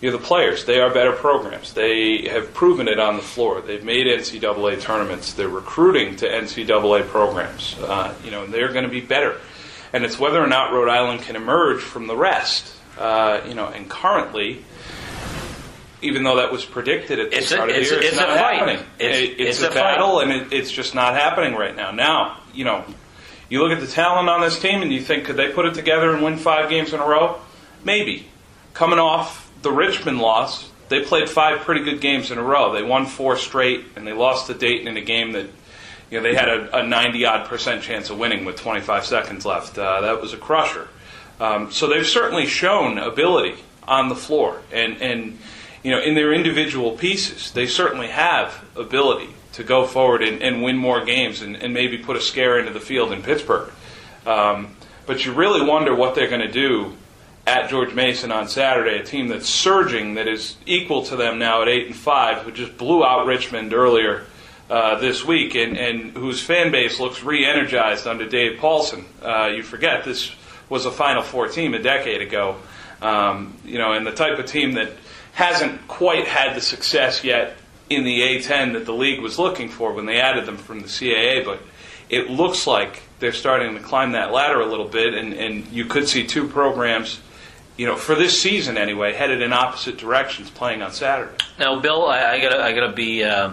you 0.01 0.11
know, 0.11 0.17
the 0.17 0.23
players, 0.23 0.65
they 0.65 0.79
are 0.79 0.93
better 0.93 1.13
programs. 1.13 1.73
They 1.73 2.27
have 2.29 2.53
proven 2.53 2.87
it 2.87 2.99
on 2.99 3.15
the 3.15 3.21
floor. 3.23 3.61
They've 3.61 3.83
made 3.83 4.07
NCAA 4.07 4.81
tournaments. 4.81 5.33
They're 5.33 5.47
recruiting 5.49 6.15
to 6.17 6.27
NCAA 6.29 7.07
programs. 7.07 7.75
Uh, 7.79 8.13
you 8.23 8.31
know, 8.31 8.43
and 8.43 8.53
they're 8.53 8.71
going 8.71 8.83
to 8.85 8.91
be 8.91 9.01
better. 9.01 9.39
And 9.93 10.03
it's 10.03 10.19
whether 10.19 10.41
or 10.43 10.47
not 10.47 10.73
Rhode 10.73 10.89
Island 10.89 11.21
can 11.21 11.35
emerge 11.35 11.81
from 11.81 12.07
the 12.07 12.15
rest. 12.17 12.73
Uh, 12.99 13.41
you 13.47 13.53
know, 13.55 13.67
and 13.67 13.89
currently, 13.89 14.63
even 16.01 16.23
though 16.23 16.35
that 16.37 16.51
was 16.51 16.65
predicted 16.65 17.19
at 17.19 17.31
the 17.31 17.37
It's 17.37 17.51
a- 17.51 17.55
start 17.55 17.69
of 17.69 17.75
the 17.75 17.81
year, 17.81 17.93
it's, 17.99 18.07
it's 18.09 18.17
a 18.17 18.21
not 18.21 18.37
fight. 18.37 18.55
happening. 18.57 18.85
It's- 18.99 19.17
It- 19.19 19.39
it's, 19.39 19.59
it's 19.59 19.61
a, 19.63 19.69
a 19.71 19.73
battle, 19.73 20.19
and 20.19 20.31
it, 20.31 20.53
it's 20.53 20.71
just 20.71 20.93
not 20.93 21.13
happening 21.15 21.55
right 21.55 21.75
now. 21.75 21.91
Now, 21.91 22.37
you 22.53 22.65
know, 22.65 22.83
you 23.49 23.63
look 23.63 23.71
at 23.71 23.79
the 23.79 23.87
talent 23.91 24.29
on 24.29 24.41
this 24.41 24.59
team, 24.59 24.81
and 24.81 24.91
you 24.93 25.01
think, 25.01 25.25
could 25.25 25.37
they 25.37 25.49
put 25.51 25.65
it 25.65 25.73
together 25.73 26.13
and 26.13 26.23
win 26.23 26.37
five 26.37 26.69
games 26.69 26.93
in 26.93 26.99
a 26.99 27.05
row? 27.05 27.39
Maybe. 27.83 28.27
Coming 28.73 28.99
off 28.99 29.44
the 29.65 29.71
Richmond 29.71 30.19
loss, 30.19 30.69
they 30.89 31.01
played 31.01 31.27
five 31.27 31.61
pretty 31.61 31.83
good 31.83 31.99
games 31.99 32.29
in 32.29 32.37
a 32.37 32.43
row. 32.43 32.71
They 32.71 32.83
won 32.83 33.07
four 33.07 33.35
straight, 33.35 33.83
and 33.95 34.05
they 34.05 34.13
lost 34.13 34.45
to 34.45 34.53
Dayton 34.53 34.87
in 34.87 34.95
a 34.95 35.01
game 35.01 35.31
that, 35.31 35.47
you 36.11 36.19
know, 36.19 36.21
they 36.21 36.35
had 36.35 36.47
a, 36.47 36.81
a 36.81 36.87
90 36.87 37.25
odd 37.25 37.49
percent 37.49 37.81
chance 37.81 38.11
of 38.11 38.19
winning 38.19 38.45
with 38.45 38.57
25 38.57 39.05
seconds 39.05 39.43
left. 39.43 39.75
Uh, 39.75 40.01
that 40.01 40.21
was 40.21 40.33
a 40.33 40.37
crusher. 40.37 40.87
Um, 41.39 41.71
so 41.71 41.87
they've 41.87 42.05
certainly 42.05 42.45
shown 42.45 42.99
ability 42.99 43.55
on 43.87 44.07
the 44.07 44.15
floor, 44.15 44.61
and 44.71 45.01
and 45.01 45.39
you 45.83 45.91
know, 45.91 45.99
in 45.99 46.13
their 46.13 46.31
individual 46.31 46.91
pieces, 46.91 47.51
they 47.51 47.65
certainly 47.65 48.07
have 48.07 48.63
ability 48.75 49.29
to 49.53 49.63
go 49.63 49.85
forward 49.85 50.21
and, 50.21 50.43
and 50.43 50.61
win 50.61 50.77
more 50.77 51.03
games 51.03 51.41
and, 51.41 51.55
and 51.55 51.73
maybe 51.73 51.97
put 51.97 52.15
a 52.15 52.21
scare 52.21 52.59
into 52.59 52.71
the 52.71 52.79
field 52.79 53.11
in 53.11 53.21
Pittsburgh. 53.21 53.71
Um, 54.25 54.75
but 55.05 55.25
you 55.25 55.33
really 55.33 55.67
wonder 55.67 55.93
what 55.93 56.15
they're 56.15 56.29
going 56.29 56.41
to 56.41 56.51
do 56.51 56.95
at 57.47 57.69
George 57.69 57.93
Mason 57.93 58.31
on 58.31 58.47
Saturday, 58.47 58.97
a 58.97 59.03
team 59.03 59.27
that's 59.27 59.47
surging, 59.47 60.15
that 60.15 60.27
is 60.27 60.55
equal 60.65 61.03
to 61.03 61.15
them 61.15 61.37
now 61.37 61.61
at 61.61 61.67
eight 61.67 61.87
and 61.87 61.95
five, 61.95 62.39
who 62.39 62.51
just 62.51 62.77
blew 62.77 63.03
out 63.05 63.27
Richmond 63.27 63.73
earlier 63.73 64.25
uh, 64.69 64.99
this 64.99 65.23
week, 65.23 65.55
and, 65.55 65.77
and 65.77 66.11
whose 66.11 66.41
fan 66.41 66.71
base 66.71 66.99
looks 66.99 67.23
re-energized 67.23 68.07
under 68.07 68.27
Dave 68.27 68.59
Paulsen. 68.59 69.05
Uh, 69.21 69.47
you 69.47 69.61
forget 69.61 70.03
this 70.03 70.31
was 70.69 70.85
a 70.85 70.91
Final 70.91 71.21
Four 71.21 71.47
team 71.47 71.75
a 71.75 71.79
decade 71.79 72.21
ago, 72.21 72.57
um, 73.01 73.55
you 73.63 73.77
know, 73.77 73.93
and 73.93 74.07
the 74.07 74.11
type 74.11 74.39
of 74.39 74.47
team 74.47 74.73
that 74.73 74.91
hasn't 75.33 75.87
quite 75.87 76.27
had 76.27 76.55
the 76.55 76.61
success 76.61 77.23
yet 77.23 77.57
in 77.89 78.03
the 78.03 78.21
A10 78.21 78.73
that 78.73 78.85
the 78.85 78.93
league 78.93 79.21
was 79.21 79.37
looking 79.37 79.69
for 79.69 79.93
when 79.93 80.05
they 80.05 80.19
added 80.19 80.45
them 80.45 80.57
from 80.57 80.79
the 80.79 80.87
CAA, 80.87 81.45
but 81.45 81.61
it 82.09 82.29
looks 82.29 82.65
like 82.65 83.01
they're 83.19 83.33
starting 83.33 83.75
to 83.75 83.81
climb 83.81 84.13
that 84.13 84.31
ladder 84.31 84.59
a 84.61 84.65
little 84.65 84.87
bit, 84.87 85.13
and, 85.13 85.33
and 85.33 85.67
you 85.67 85.85
could 85.85 86.07
see 86.07 86.25
two 86.25 86.47
programs, 86.47 87.19
you 87.77 87.85
know, 87.85 87.95
for 87.95 88.15
this 88.15 88.41
season 88.41 88.77
anyway, 88.77 89.13
headed 89.13 89.41
in 89.41 89.51
opposite 89.53 89.97
directions 89.97 90.49
playing 90.49 90.81
on 90.81 90.91
Saturday. 90.91 91.35
Now, 91.59 91.79
Bill, 91.79 92.05
I, 92.07 92.33
I 92.33 92.39
gotta 92.39 92.63
I 92.63 92.73
gotta 92.73 92.93
be 92.93 93.23
uh, 93.23 93.51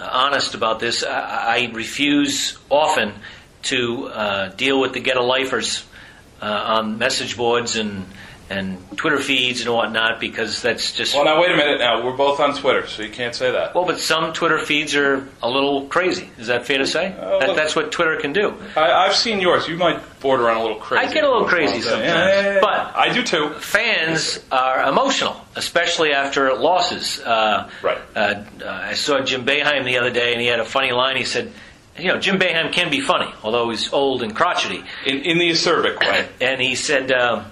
honest 0.00 0.54
about 0.54 0.80
this. 0.80 1.02
I, 1.04 1.68
I 1.68 1.70
refuse 1.72 2.58
often 2.70 3.14
to 3.64 4.06
uh, 4.06 4.48
deal 4.50 4.80
with 4.80 4.92
the 4.92 5.00
get 5.00 5.16
a 5.16 5.22
lifers 5.22 5.84
uh, 6.40 6.46
on 6.46 6.98
message 6.98 7.36
boards 7.36 7.76
and 7.76 8.06
and 8.50 8.78
Twitter 8.96 9.18
feeds 9.18 9.60
and 9.64 9.72
whatnot 9.74 10.20
because 10.20 10.62
that's 10.62 10.92
just 10.92 11.14
Well, 11.14 11.24
now 11.24 11.40
wait 11.40 11.50
a 11.50 11.56
minute. 11.56 11.78
Now 11.80 12.04
we're 12.04 12.16
both 12.16 12.40
on 12.40 12.54
Twitter, 12.56 12.86
so 12.86 13.02
you 13.02 13.10
can't 13.10 13.34
say 13.34 13.50
that. 13.52 13.74
well, 13.74 13.84
but 13.84 13.98
some 14.00 14.32
Twitter 14.32 14.58
feeds 14.58 14.94
are 14.96 15.26
a 15.42 15.48
little 15.50 15.86
crazy. 15.86 16.30
Is 16.38 16.46
that 16.46 16.66
fair 16.66 16.78
to 16.78 16.86
say? 16.86 17.12
Uh, 17.12 17.38
that, 17.40 17.56
that's 17.56 17.76
what 17.76 17.92
Twitter 17.92 18.16
can 18.16 18.32
do. 18.32 18.54
I, 18.76 18.90
I've 19.06 19.14
seen 19.14 19.40
yours. 19.40 19.68
You 19.68 19.76
might 19.76 20.00
border 20.20 20.48
on 20.48 20.56
a 20.56 20.62
little 20.62 20.78
crazy. 20.78 21.06
I 21.06 21.12
get 21.12 21.24
a 21.24 21.30
little 21.30 21.46
crazy 21.46 21.80
sometimes, 21.82 22.04
yeah, 22.04 22.28
yeah, 22.42 22.54
yeah. 22.54 22.60
but- 22.60 22.96
I 22.96 23.12
do 23.12 23.22
too. 23.22 23.50
fans 23.60 24.40
are 24.50 24.88
emotional, 24.88 25.36
especially 25.54 26.12
after 26.12 26.54
losses. 26.54 27.20
Uh, 27.20 27.70
Right. 27.82 27.98
Uh, 28.16 28.42
uh, 28.64 28.68
I 28.68 28.94
saw 28.94 29.20
Jim 29.20 29.44
Boeheim 29.44 29.84
the 29.84 29.98
other 29.98 30.10
day, 30.10 30.32
and 30.32 30.40
he 30.40 30.46
had 30.48 30.58
a 30.60 30.64
funny 30.64 30.90
line. 30.92 31.16
He 31.16 31.24
said, 31.24 31.52
"You 31.98 32.08
know, 32.08 32.18
Jim 32.18 32.38
Boeheim 32.38 32.72
can 32.72 32.90
be 32.90 33.00
funny, 33.00 33.32
although 33.44 33.70
he's 33.70 33.92
old 33.92 34.22
and 34.22 34.34
crotchety." 34.34 34.82
In, 35.06 35.18
in 35.20 35.38
the 35.38 35.50
acerbic 35.50 36.00
way. 36.00 36.26
And 36.40 36.60
he 36.60 36.74
said, 36.74 37.12
um, 37.12 37.44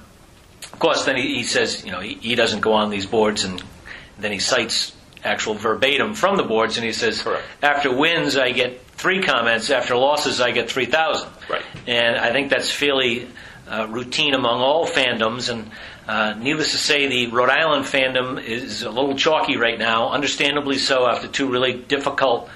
of 0.77 0.81
course, 0.81 1.07
then 1.07 1.17
he, 1.17 1.37
he 1.37 1.43
says, 1.43 1.87
you 1.87 1.91
know, 1.91 2.01
he, 2.01 2.17
he 2.17 2.35
doesn't 2.35 2.61
go 2.61 2.75
on 2.75 2.91
these 2.91 3.07
boards, 3.07 3.45
and 3.45 3.63
then 4.19 4.31
he 4.31 4.39
cites 4.39 4.95
actual 5.25 5.55
verbatim 5.55 6.13
from 6.13 6.37
the 6.37 6.43
boards, 6.43 6.77
and 6.77 6.85
he 6.85 6.93
says, 6.93 7.23
Correct. 7.23 7.43
after 7.63 7.97
wins, 7.97 8.37
I 8.37 8.53
get 8.53 8.83
three 8.91 9.23
comments. 9.23 9.71
After 9.71 9.97
losses, 9.97 10.39
I 10.39 10.51
get 10.51 10.71
three 10.71 10.85
thousand. 10.85 11.31
Right. 11.49 11.63
And 11.87 12.19
I 12.19 12.31
think 12.31 12.51
that's 12.51 12.71
fairly 12.71 13.27
uh, 13.67 13.87
routine 13.89 14.35
among 14.35 14.61
all 14.61 14.87
fandoms. 14.87 15.49
And 15.49 15.71
uh, 16.07 16.35
needless 16.35 16.73
to 16.73 16.77
say, 16.77 17.07
the 17.07 17.29
Rhode 17.29 17.49
Island 17.49 17.87
fandom 17.87 18.39
is 18.39 18.83
a 18.83 18.91
little 18.91 19.17
chalky 19.17 19.57
right 19.57 19.79
now, 19.79 20.11
understandably 20.11 20.77
so, 20.77 21.07
after 21.09 21.27
two 21.27 21.49
really 21.51 21.73
difficult 21.73 22.51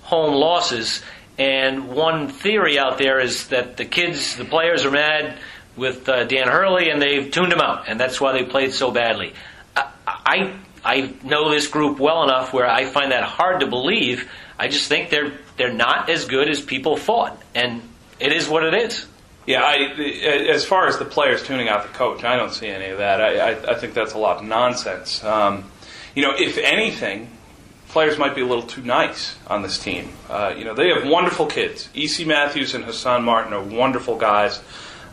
home 0.00 0.32
losses. 0.32 1.02
And 1.36 1.88
one 1.88 2.28
theory 2.28 2.78
out 2.78 2.96
there 2.96 3.20
is 3.20 3.48
that 3.48 3.76
the 3.76 3.84
kids, 3.84 4.36
the 4.36 4.46
players, 4.46 4.86
are 4.86 4.90
mad 4.90 5.38
with 5.76 6.08
uh, 6.08 6.24
Dan 6.24 6.48
Hurley, 6.48 6.90
and 6.90 7.00
they've 7.00 7.30
tuned 7.30 7.52
him 7.52 7.60
out, 7.60 7.88
and 7.88 8.00
that's 8.00 8.20
why 8.20 8.32
they 8.32 8.44
played 8.44 8.72
so 8.72 8.90
badly. 8.90 9.34
I, 9.76 9.90
I 10.06 10.52
I 10.84 11.14
know 11.24 11.50
this 11.50 11.66
group 11.66 11.98
well 11.98 12.22
enough 12.22 12.52
where 12.52 12.68
I 12.68 12.84
find 12.84 13.12
that 13.12 13.24
hard 13.24 13.60
to 13.60 13.66
believe. 13.66 14.30
I 14.58 14.68
just 14.68 14.88
think 14.88 15.10
they're 15.10 15.32
they're 15.56 15.72
not 15.72 16.08
as 16.08 16.24
good 16.26 16.48
as 16.48 16.60
people 16.60 16.96
thought, 16.96 17.40
and 17.54 17.82
it 18.20 18.32
is 18.32 18.48
what 18.48 18.62
it 18.62 18.74
is. 18.74 19.06
Yeah, 19.46 19.62
I, 19.62 19.76
as 20.50 20.64
far 20.64 20.88
as 20.88 20.98
the 20.98 21.04
players 21.04 21.44
tuning 21.44 21.68
out 21.68 21.84
the 21.84 21.92
coach, 21.96 22.24
I 22.24 22.36
don't 22.36 22.52
see 22.52 22.66
any 22.66 22.86
of 22.86 22.98
that. 22.98 23.20
I, 23.20 23.52
I, 23.52 23.72
I 23.72 23.74
think 23.74 23.94
that's 23.94 24.12
a 24.12 24.18
lot 24.18 24.38
of 24.38 24.44
nonsense. 24.44 25.22
Um, 25.22 25.70
you 26.16 26.22
know, 26.22 26.32
if 26.36 26.58
anything, 26.58 27.30
players 27.88 28.18
might 28.18 28.34
be 28.34 28.40
a 28.40 28.46
little 28.46 28.64
too 28.64 28.82
nice 28.82 29.36
on 29.46 29.62
this 29.62 29.78
team. 29.78 30.10
Uh, 30.28 30.52
you 30.56 30.64
know, 30.64 30.74
they 30.74 30.88
have 30.88 31.06
wonderful 31.06 31.46
kids. 31.46 31.88
E.C. 31.94 32.24
Matthews 32.24 32.74
and 32.74 32.84
Hassan 32.84 33.22
Martin 33.22 33.52
are 33.52 33.62
wonderful 33.62 34.16
guys. 34.16 34.60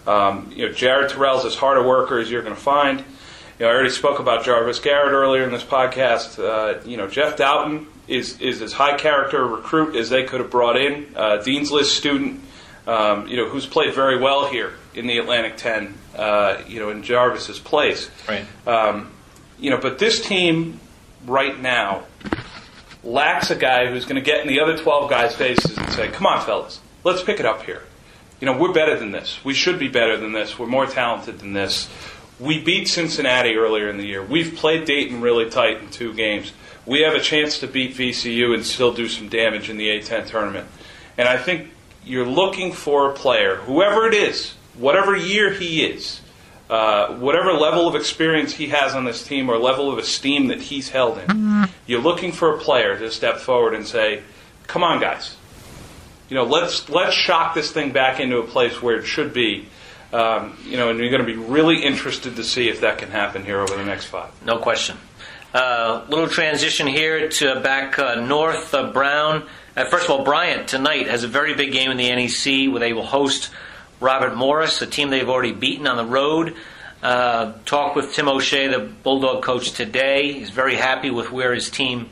Um, 0.08 0.52
you 0.56 0.68
know, 0.68 0.74
Jared 0.74 1.12
Terrell's 1.12 1.46
as 1.46 1.56
hard 1.56 1.78
a 1.78 1.84
worker 1.84 2.20
as 2.20 2.30
you're 2.30 2.42
going 2.42 2.56
to 2.56 2.62
find. 2.62 3.00
You 3.00 3.66
know, 3.66 3.68
I 3.68 3.74
already 3.74 3.90
spoke 3.92 4.20
about 4.20 4.44
Jarvis 4.44 4.80
Garrett 4.80 5.14
earlier 5.14 5.44
in 5.44 5.52
this 5.52 5.64
podcast. 5.64 6.40
Uh, 6.40 6.82
you 6.86 6.98
know, 6.98 7.08
Jeff 7.08 7.38
Dowtin 7.38 7.86
is 8.08 8.40
is 8.42 8.62
as 8.62 8.74
high 8.74 8.98
character 8.98 9.42
a 9.42 9.46
recruit 9.46 9.96
as 9.96 10.10
they 10.10 10.24
could 10.24 10.42
have 10.42 10.50
brought 10.52 10.76
in. 10.78 11.08
Uh, 11.16 11.38
Dean's 11.38 11.72
List 11.72 11.96
student. 11.96 12.42
um, 12.86 13.28
you 13.28 13.38
know, 13.38 13.48
who's 13.48 13.66
played 13.66 13.94
very 13.94 14.18
well 14.20 14.50
here 14.50 14.74
in 14.94 15.08
the 15.08 15.18
Atlantic 15.18 15.56
10, 15.56 15.94
uh, 16.18 16.58
you 16.68 16.80
know, 16.80 16.90
in 16.90 17.02
Jarvis's 17.02 17.58
place. 17.60 18.10
Right. 18.28 18.46
Um, 18.68 19.10
you 19.58 19.70
know, 19.70 19.78
but 19.78 20.00
this 20.00 20.20
team 20.26 20.82
right 21.26 21.58
now 21.58 22.04
lacks 23.04 23.52
a 23.52 23.56
guy 23.56 23.88
who's 23.90 24.04
going 24.04 24.16
to 24.16 24.22
get 24.22 24.42
in 24.42 24.48
the 24.48 24.60
other 24.60 24.78
12 24.78 25.10
guys' 25.10 25.36
faces 25.36 25.78
and 25.78 25.90
say, 25.92 26.10
come 26.10 26.26
on, 26.26 26.46
fellas, 26.46 26.82
let's 27.06 27.24
pick 27.24 27.40
it 27.40 27.46
up 27.46 27.64
here. 27.64 27.84
You 28.40 28.46
know, 28.46 28.58
we're 28.58 28.74
better 28.74 28.98
than 28.98 29.12
this. 29.12 29.40
We 29.44 29.54
should 29.54 29.80
be 29.80 29.88
better 29.88 30.18
than 30.18 30.34
this. 30.34 30.60
We're 30.60 30.68
more 30.68 30.86
talented 30.86 31.40
than 31.40 31.54
this. 31.54 31.90
We 32.40 32.62
beat 32.62 32.88
Cincinnati 32.88 33.56
earlier 33.56 33.90
in 33.90 33.98
the 33.98 34.06
year. 34.06 34.24
We've 34.24 34.56
played 34.56 34.86
Dayton 34.86 35.22
really 35.22 35.50
tight 35.50 35.78
in 35.78 35.90
two 35.90 36.14
games. 36.14 36.52
We 36.86 37.02
have 37.02 37.14
a 37.14 37.22
chance 37.22 37.60
to 37.60 37.68
beat 37.68 37.96
VCU 37.96 38.54
and 38.54 38.66
still 38.66 38.94
do 38.94 39.08
some 39.08 39.30
damage 39.30 39.70
in 39.70 39.78
the 39.78 39.88
A10 39.88 40.28
tournament. 40.28 40.68
And 41.18 41.30
I 41.30 41.38
think 41.38 41.70
you're 42.06 42.26
looking 42.26 42.74
for 42.74 43.10
a 43.10 43.14
player, 43.14 43.58
whoever 43.58 44.08
it 44.08 44.14
is, 44.14 44.56
whatever 44.76 45.16
year 45.16 45.52
he 45.54 45.86
is, 45.86 46.20
uh, 46.70 47.14
whatever 47.16 47.54
level 47.54 47.88
of 47.88 47.96
experience 47.96 48.54
he 48.54 48.68
has 48.68 48.96
on 48.96 49.06
this 49.06 49.24
team 49.26 49.50
or 49.50 49.58
level 49.58 49.92
of 49.92 49.98
esteem 49.98 50.48
that 50.48 50.60
he's 50.60 50.90
held 50.90 51.20
in, 51.20 51.70
you're 51.86 52.02
looking 52.02 52.32
for 52.32 52.54
a 52.54 52.58
player 52.58 52.98
to 52.98 53.12
step 53.12 53.38
forward 53.38 53.74
and 53.74 53.86
say, 53.88 54.24
"Come 54.68 54.84
on, 54.84 55.00
guys, 55.00 55.36
you 56.34 56.40
know, 56.40 56.46
let's 56.46 56.90
let's 56.90 57.14
shock 57.14 57.54
this 57.54 57.72
thing 57.72 57.92
back 57.92 58.20
into 58.20 58.40
a 58.40 58.44
place 58.44 58.82
where 58.82 58.96
it 58.96 59.06
should 59.06 59.34
be." 59.34 59.68
Um, 60.12 60.58
you 60.66 60.78
know, 60.78 60.90
and 60.90 60.98
you're 60.98 61.12
going 61.12 61.24
to 61.24 61.28
be 61.28 61.38
really 61.38 61.84
interested 61.84 62.38
to 62.38 62.44
see 62.44 62.70
if 62.70 62.82
that 62.82 62.98
can 62.98 63.12
happen 63.12 63.46
here 63.46 63.60
over 63.60 63.76
the 63.76 63.86
next 63.86 64.06
five. 64.06 64.32
No 64.44 64.58
question. 64.58 64.98
Uh, 65.54 66.04
little 66.10 66.28
transition 66.28 66.88
here 66.88 67.30
to 67.30 67.60
back 67.60 68.00
uh, 68.00 68.16
north. 68.16 68.74
Uh, 68.74 68.92
Brown. 68.92 69.44
First 69.76 70.06
of 70.06 70.10
all, 70.10 70.24
Bryant 70.24 70.68
tonight 70.68 71.06
has 71.06 71.24
a 71.24 71.28
very 71.28 71.54
big 71.54 71.72
game 71.72 71.92
in 71.92 71.98
the 71.98 72.10
NEC 72.10 72.72
where 72.72 72.80
they 72.80 72.94
will 72.94 73.06
host 73.06 73.52
Robert 74.00 74.36
Morris, 74.36 74.82
a 74.82 74.88
team 74.88 75.12
they've 75.12 75.30
already 75.30 75.52
beaten 75.52 75.86
on 75.86 75.98
the 75.98 76.06
road. 76.06 76.56
Uh, 77.04 77.54
talked 77.66 77.96
with 77.96 78.16
Tim 78.16 78.28
O'Shea, 78.28 78.70
the 78.70 78.80
Bulldog 78.80 79.44
coach, 79.44 79.74
today. 79.74 80.34
He's 80.34 80.50
very 80.50 80.76
happy 80.76 81.12
with 81.12 81.32
where 81.32 81.54
his 81.54 81.70
team 81.70 82.10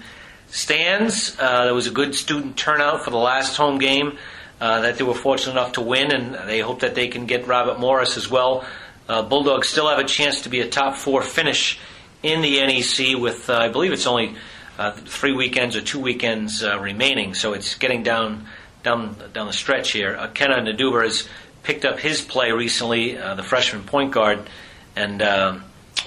stands. 0.52 1.36
Uh, 1.40 1.66
there 1.66 1.74
was 1.74 1.88
a 1.88 1.92
good 1.92 2.14
student 2.14 2.58
turnout 2.58 3.04
for 3.04 3.10
the 3.10 3.18
last 3.18 3.58
home 3.58 3.80
game 3.80 4.18
uh, 4.60 4.82
that 4.82 4.98
they 4.98 5.04
were 5.04 5.16
fortunate 5.16 5.54
enough 5.54 5.74
to 5.74 5.82
win, 5.82 6.12
and 6.12 6.36
they 6.48 6.60
hope 6.60 6.82
that 6.82 6.94
they 6.94 7.08
can 7.08 7.26
get 7.26 7.48
Robert 7.48 7.80
Morris 7.80 8.18
as 8.18 8.30
well. 8.30 8.66
Uh, 9.10 9.24
Bulldogs 9.24 9.68
still 9.68 9.90
have 9.90 9.98
a 9.98 10.04
chance 10.04 10.42
to 10.42 10.50
be 10.50 10.60
a 10.60 10.68
top 10.68 10.96
four 10.96 11.24
finish 11.24 11.80
in 12.22 12.42
the 12.42 12.60
NEC 12.60 13.20
with, 13.20 13.50
uh, 13.50 13.58
I 13.58 13.70
believe 13.70 13.92
it's 13.92 14.06
only 14.06 14.36
uh, 14.78 14.92
three 14.92 15.34
weekends 15.34 15.76
or 15.76 15.82
two 15.82 16.00
weekends 16.00 16.64
uh, 16.64 16.80
remaining, 16.80 17.34
so 17.34 17.54
it's 17.54 17.76
getting 17.76 18.04
down 18.04 18.46
down 18.84 19.16
down 19.34 19.46
the 19.46 19.54
stretch 19.54 19.92
here. 19.92 20.16
Uh, 20.18 20.28
Kenna 20.28 20.56
Ndugba 20.56 21.04
has 21.04 21.28
picked 21.62 21.86
up 21.86 22.00
his 22.00 22.22
play 22.22 22.52
recently, 22.52 23.14
the 23.14 23.44
freshman 23.44 23.84
point 23.84 24.12
guard, 24.12 24.50
and 24.96 25.22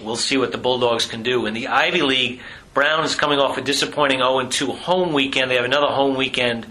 we'll 0.03 0.17
see 0.17 0.37
what 0.37 0.51
the 0.51 0.59
Bulldogs 0.59 1.07
can 1.07 1.23
do. 1.23 1.47
In 1.47 1.55
the 1.55 1.69
Ivy 1.69 2.03
League, 2.03 2.41
Brown 2.75 3.05
is 3.05 3.15
coming 3.15 3.39
off 3.39 3.57
a 3.57 3.61
disappointing 3.61 4.19
0-2 4.19 4.77
home 4.77 5.13
weekend. 5.13 5.49
They 5.49 5.55
have 5.55 5.65
another 5.65 5.87
home 5.87 6.17
weekend 6.17 6.67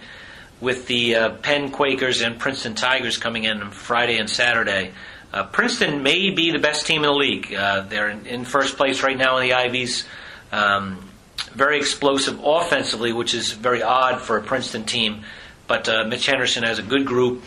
with 0.60 0.86
the 0.88 1.16
uh, 1.16 1.30
Penn 1.36 1.72
Quakers 1.72 2.22
and 2.22 2.38
Princeton 2.38 2.76
Tigers 2.76 3.18
coming 3.18 3.46
in 3.46 3.62
on 3.62 3.72
Friday 3.72 4.18
and 4.18 4.30
Saturday. 4.30 4.92
Uh, 5.34 5.46
Princeton 5.46 6.04
may 6.04 6.30
be 6.30 6.52
the 6.52 6.60
best 6.60 6.86
team 6.86 7.04
in 7.04 7.10
the 7.10 7.14
league. 7.14 7.54
Uh, 7.54 7.82
they're 7.82 8.10
in, 8.10 8.26
in, 8.26 8.44
first 8.44 8.76
place 8.76 9.02
right 9.02 9.18
now 9.18 9.38
in 9.38 9.44
the 9.44 9.54
Ivies. 9.54 10.06
Um, 10.52 11.10
very 11.54 11.78
explosive 11.78 12.40
offensively, 12.44 13.14
which 13.14 13.34
is 13.34 13.54
very 13.54 13.82
odd 13.82 14.20
for 14.20 14.38
a 14.38 14.44
Princeton 14.44 14.84
team. 14.84 15.24
But 15.68 15.88
uh, 15.88 16.04
Mitch 16.04 16.26
Henderson 16.26 16.64
has 16.64 16.80
a 16.80 16.84
good 16.84 17.06
group, 17.06 17.44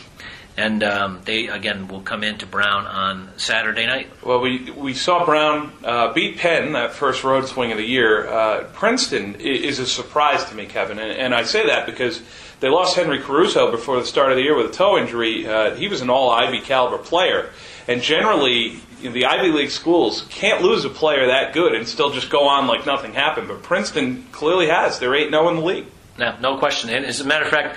and 0.56 0.82
um, 0.82 1.20
they 1.24 1.48
again 1.48 1.88
will 1.88 2.00
come 2.00 2.24
into 2.24 2.46
Brown 2.46 2.86
on 2.86 3.28
Saturday 3.36 3.86
night. 3.86 4.08
Well, 4.24 4.40
we 4.40 4.70
we 4.70 4.94
saw 4.94 5.24
Brown 5.24 5.72
uh, 5.84 6.12
beat 6.12 6.38
Penn 6.38 6.72
that 6.72 6.92
first 6.92 7.24
road 7.24 7.46
swing 7.46 7.72
of 7.72 7.78
the 7.78 7.84
year. 7.84 8.26
Uh, 8.26 8.64
Princeton 8.72 9.36
is 9.36 9.78
a 9.78 9.86
surprise 9.86 10.44
to 10.46 10.54
me, 10.54 10.66
Kevin, 10.66 10.98
and, 10.98 11.12
and, 11.12 11.34
I 11.34 11.42
say 11.42 11.66
that 11.66 11.84
because 11.84 12.22
they 12.60 12.68
lost 12.68 12.96
Henry 12.96 13.18
Caruso 13.18 13.70
before 13.70 14.00
the 14.00 14.06
start 14.06 14.32
of 14.32 14.36
the 14.36 14.42
year 14.42 14.56
with 14.56 14.66
a 14.66 14.72
toe 14.72 14.96
injury. 14.96 15.46
Uh, 15.46 15.74
he 15.74 15.88
was 15.88 16.00
an 16.00 16.08
All 16.08 16.30
Ivy 16.30 16.60
caliber 16.60 16.98
player, 16.98 17.50
and 17.86 18.02
generally. 18.02 18.80
You 18.98 19.10
know, 19.10 19.12
the 19.12 19.26
Ivy 19.26 19.50
League 19.50 19.70
schools 19.70 20.26
can't 20.30 20.62
lose 20.62 20.86
a 20.86 20.88
player 20.88 21.26
that 21.26 21.52
good 21.52 21.74
and 21.74 21.86
still 21.86 22.12
just 22.12 22.30
go 22.30 22.48
on 22.48 22.66
like 22.66 22.86
nothing 22.86 23.12
happened. 23.12 23.46
But 23.46 23.62
Princeton 23.62 24.24
clearly 24.32 24.68
has. 24.68 24.98
They're 24.98 25.14
8 25.14 25.28
0 25.28 25.50
in 25.50 25.56
the 25.56 25.62
league. 25.62 25.84
No, 26.18 26.34
no 26.40 26.56
question. 26.56 26.88
And 26.88 27.04
as 27.04 27.20
a 27.20 27.24
matter 27.24 27.44
of 27.44 27.50
fact, 27.50 27.76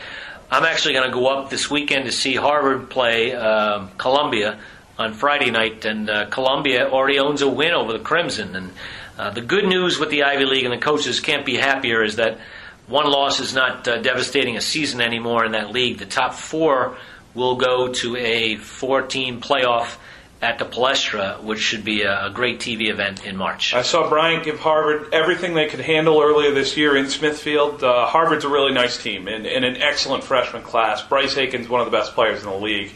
I'm 0.51 0.63
actually 0.63 0.95
going 0.95 1.07
to 1.07 1.13
go 1.13 1.27
up 1.27 1.51
this 1.51 1.69
weekend 1.69 2.05
to 2.05 2.11
see 2.11 2.33
Harvard 2.33 2.89
play 2.89 3.35
um, 3.35 3.91
Columbia 3.99 4.59
on 4.97 5.13
Friday 5.13 5.51
night, 5.51 5.85
and 5.85 6.09
uh, 6.09 6.25
Columbia 6.25 6.89
already 6.89 7.19
owns 7.19 7.43
a 7.43 7.47
win 7.47 7.71
over 7.71 7.93
the 7.93 7.99
Crimson. 7.99 8.55
And 8.55 8.71
uh, 9.19 9.29
the 9.29 9.41
good 9.41 9.65
news 9.65 9.99
with 9.99 10.09
the 10.09 10.23
Ivy 10.23 10.45
League 10.45 10.65
and 10.65 10.73
the 10.73 10.83
coaches 10.83 11.19
can't 11.19 11.45
be 11.45 11.55
happier 11.55 12.03
is 12.03 12.15
that 12.15 12.39
one 12.87 13.05
loss 13.05 13.39
is 13.39 13.53
not 13.53 13.87
uh, 13.87 14.01
devastating 14.01 14.57
a 14.57 14.61
season 14.61 15.01
anymore 15.01 15.45
in 15.45 15.51
that 15.51 15.69
league. 15.69 15.99
The 15.99 16.07
top 16.07 16.33
four 16.33 16.97
will 17.35 17.55
go 17.55 17.93
to 17.93 18.15
a 18.15 18.55
four-team 18.55 19.41
playoff 19.41 19.97
at 20.41 20.57
the 20.57 20.65
Palestra, 20.65 21.41
which 21.43 21.59
should 21.59 21.83
be 21.83 22.03
a, 22.03 22.29
great 22.33 22.59
TV 22.59 22.89
event 22.89 23.25
in 23.25 23.35
March. 23.35 23.73
I 23.73 23.81
saw 23.81 24.07
Bryant 24.07 24.45
give 24.45 24.59
Harvard 24.59 25.13
everything 25.13 25.53
they 25.53 25.67
could 25.67 25.81
handle 25.81 26.21
earlier 26.21 26.53
this 26.53 26.77
year 26.77 26.95
in 26.95 27.09
Smithfield. 27.09 27.83
Uh, 27.83 28.05
Harvard's 28.05 28.45
a 28.45 28.49
really 28.49 28.71
nice 28.71 29.01
team 29.01 29.27
and, 29.27 29.45
and, 29.45 29.65
an 29.65 29.81
excellent 29.81 30.23
freshman 30.23 30.61
class. 30.61 31.01
Bryce 31.01 31.35
Aiken's 31.35 31.67
one 31.67 31.81
of 31.81 31.85
the 31.85 31.91
best 31.91 32.13
players 32.13 32.41
in 32.41 32.49
the 32.49 32.55
league. 32.55 32.91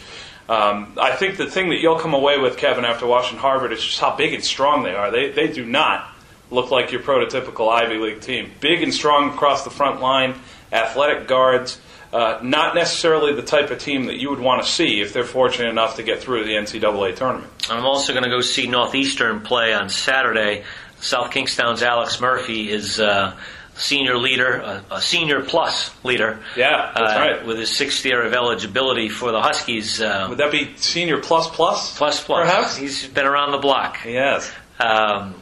Um, 0.47 0.93
I 1.01 1.15
think 1.15 1.37
the 1.37 1.49
thing 1.49 1.69
that 1.69 1.79
you'll 1.79 1.99
come 1.99 2.13
away 2.13 2.37
with, 2.37 2.57
Kevin, 2.57 2.85
after 2.85 3.05
watching 3.07 3.37
Harvard 3.37 3.73
is 3.73 3.83
just 3.83 3.99
how 3.99 4.15
big 4.15 4.33
and 4.33 4.43
strong 4.43 4.83
they 4.83 4.93
are. 4.93 5.11
They, 5.11 5.31
they 5.31 5.51
do 5.51 5.65
not 5.65 6.09
look 6.49 6.71
like 6.71 6.91
your 6.91 7.01
prototypical 7.01 7.69
Ivy 7.69 7.97
League 7.97 8.21
team. 8.21 8.51
Big 8.61 8.83
and 8.83 8.93
strong 8.93 9.31
across 9.31 9.63
the 9.63 9.69
front 9.69 9.99
line, 9.99 10.35
athletic 10.71 11.27
guards 11.27 11.79
uh, 12.13 12.39
not 12.43 12.75
necessarily 12.75 13.33
the 13.33 13.41
type 13.41 13.71
of 13.71 13.79
team 13.79 14.05
that 14.05 14.19
you 14.19 14.29
would 14.29 14.39
want 14.39 14.63
to 14.63 14.69
see 14.69 15.01
if 15.01 15.13
they're 15.13 15.23
fortunate 15.23 15.69
enough 15.69 15.95
to 15.95 16.03
get 16.03 16.19
through 16.21 16.45
the 16.45 16.51
NCAA 16.51 17.15
tournament. 17.15 17.51
I'm 17.71 17.85
also 17.85 18.13
going 18.13 18.23
to 18.23 18.29
go 18.29 18.41
see 18.41 18.67
Northeastern 18.67 19.41
play 19.41 19.73
on 19.73 19.89
Saturday. 19.89 20.63
South 21.01 21.31
Kingstown's 21.31 21.81
Alex 21.81 22.21
Murphy 22.21 22.71
is 22.71 22.99
uh, 22.99 23.35
senior 23.73 24.15
leader, 24.15 24.57
a, 24.57 24.85
a, 24.91 25.01
senior 25.01 25.41
plus 25.41 25.91
leader. 26.05 26.39
Yeah, 26.55 26.91
that's 26.95 27.13
uh, 27.13 27.19
right. 27.19 27.45
With 27.47 27.57
his 27.57 27.75
sixth 27.75 28.05
year 28.05 28.23
of 28.23 28.31
eligibility 28.31 29.09
for 29.09 29.31
the 29.31 29.41
Huskies. 29.41 29.99
Uh, 29.99 30.27
would 30.29 30.37
that 30.37 30.51
be 30.51 30.77
senior 30.77 31.19
plus 31.19 31.49
plus? 31.49 31.97
Plus 31.97 32.23
plus. 32.23 32.47
Perhaps. 32.47 32.77
He's 32.77 33.07
been 33.07 33.25
around 33.25 33.53
the 33.53 33.57
block. 33.57 34.05
Yes. 34.05 34.51
Um, 34.79 35.33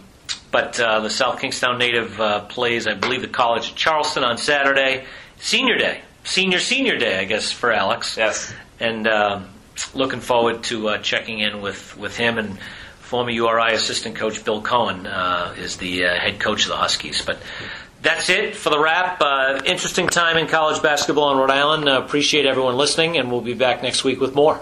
but 0.52 0.80
uh, 0.80 1.02
the 1.02 1.10
South 1.10 1.42
Kingstown 1.42 1.80
native 1.80 2.20
uh, 2.22 2.46
plays, 2.46 2.88
I 2.88 2.94
believe, 2.94 3.22
the 3.22 3.28
College 3.28 3.72
of 3.72 3.76
Charleston 3.76 4.24
on 4.24 4.38
Saturday. 4.38 5.04
Senior 5.38 5.78
day 5.78 6.02
senior 6.24 6.60
senior 6.60 6.98
day, 6.98 7.20
I 7.20 7.26
guess, 7.26 7.52
for 7.52 7.72
Alex. 7.72 8.18
Yes. 8.18 8.54
And 8.80 9.08
uh, 9.08 9.42
looking 9.94 10.20
forward 10.20 10.64
to 10.66 10.90
uh, 10.90 10.98
checking 11.00 11.40
in 11.40 11.62
with, 11.62 11.98
with 11.98 12.18
him 12.18 12.38
and 12.38 12.58
former 13.00 13.32
URI 13.32 13.74
assistant 13.74 14.16
coach 14.16 14.44
Bill 14.46 14.62
Coen 14.62 15.06
uh, 15.06 15.54
is 15.58 15.78
the 15.78 16.06
uh, 16.06 16.16
head 16.16 16.40
coach 16.40 16.64
of 16.64 16.70
the 16.70 16.78
Huskies. 16.78 17.22
But 17.22 17.40
that's 18.02 18.30
it 18.30 18.56
for 18.56 18.70
the 18.70 18.80
wrap. 18.80 19.22
Uh, 19.22 19.62
interesting 19.66 20.08
time 20.08 20.38
in 20.38 20.48
college 20.48 20.82
basketball 20.82 21.32
in 21.32 21.38
Rhode 21.38 21.52
Island. 21.52 21.90
Uh, 21.90 22.02
appreciate 22.02 22.46
everyone 22.46 22.78
listening, 22.78 23.18
and 23.18 23.32
we'll 23.32 23.42
be 23.42 23.54
back 23.54 23.84
next 23.84 24.04
week 24.04 24.20
with 24.20 24.34
more. 24.34 24.60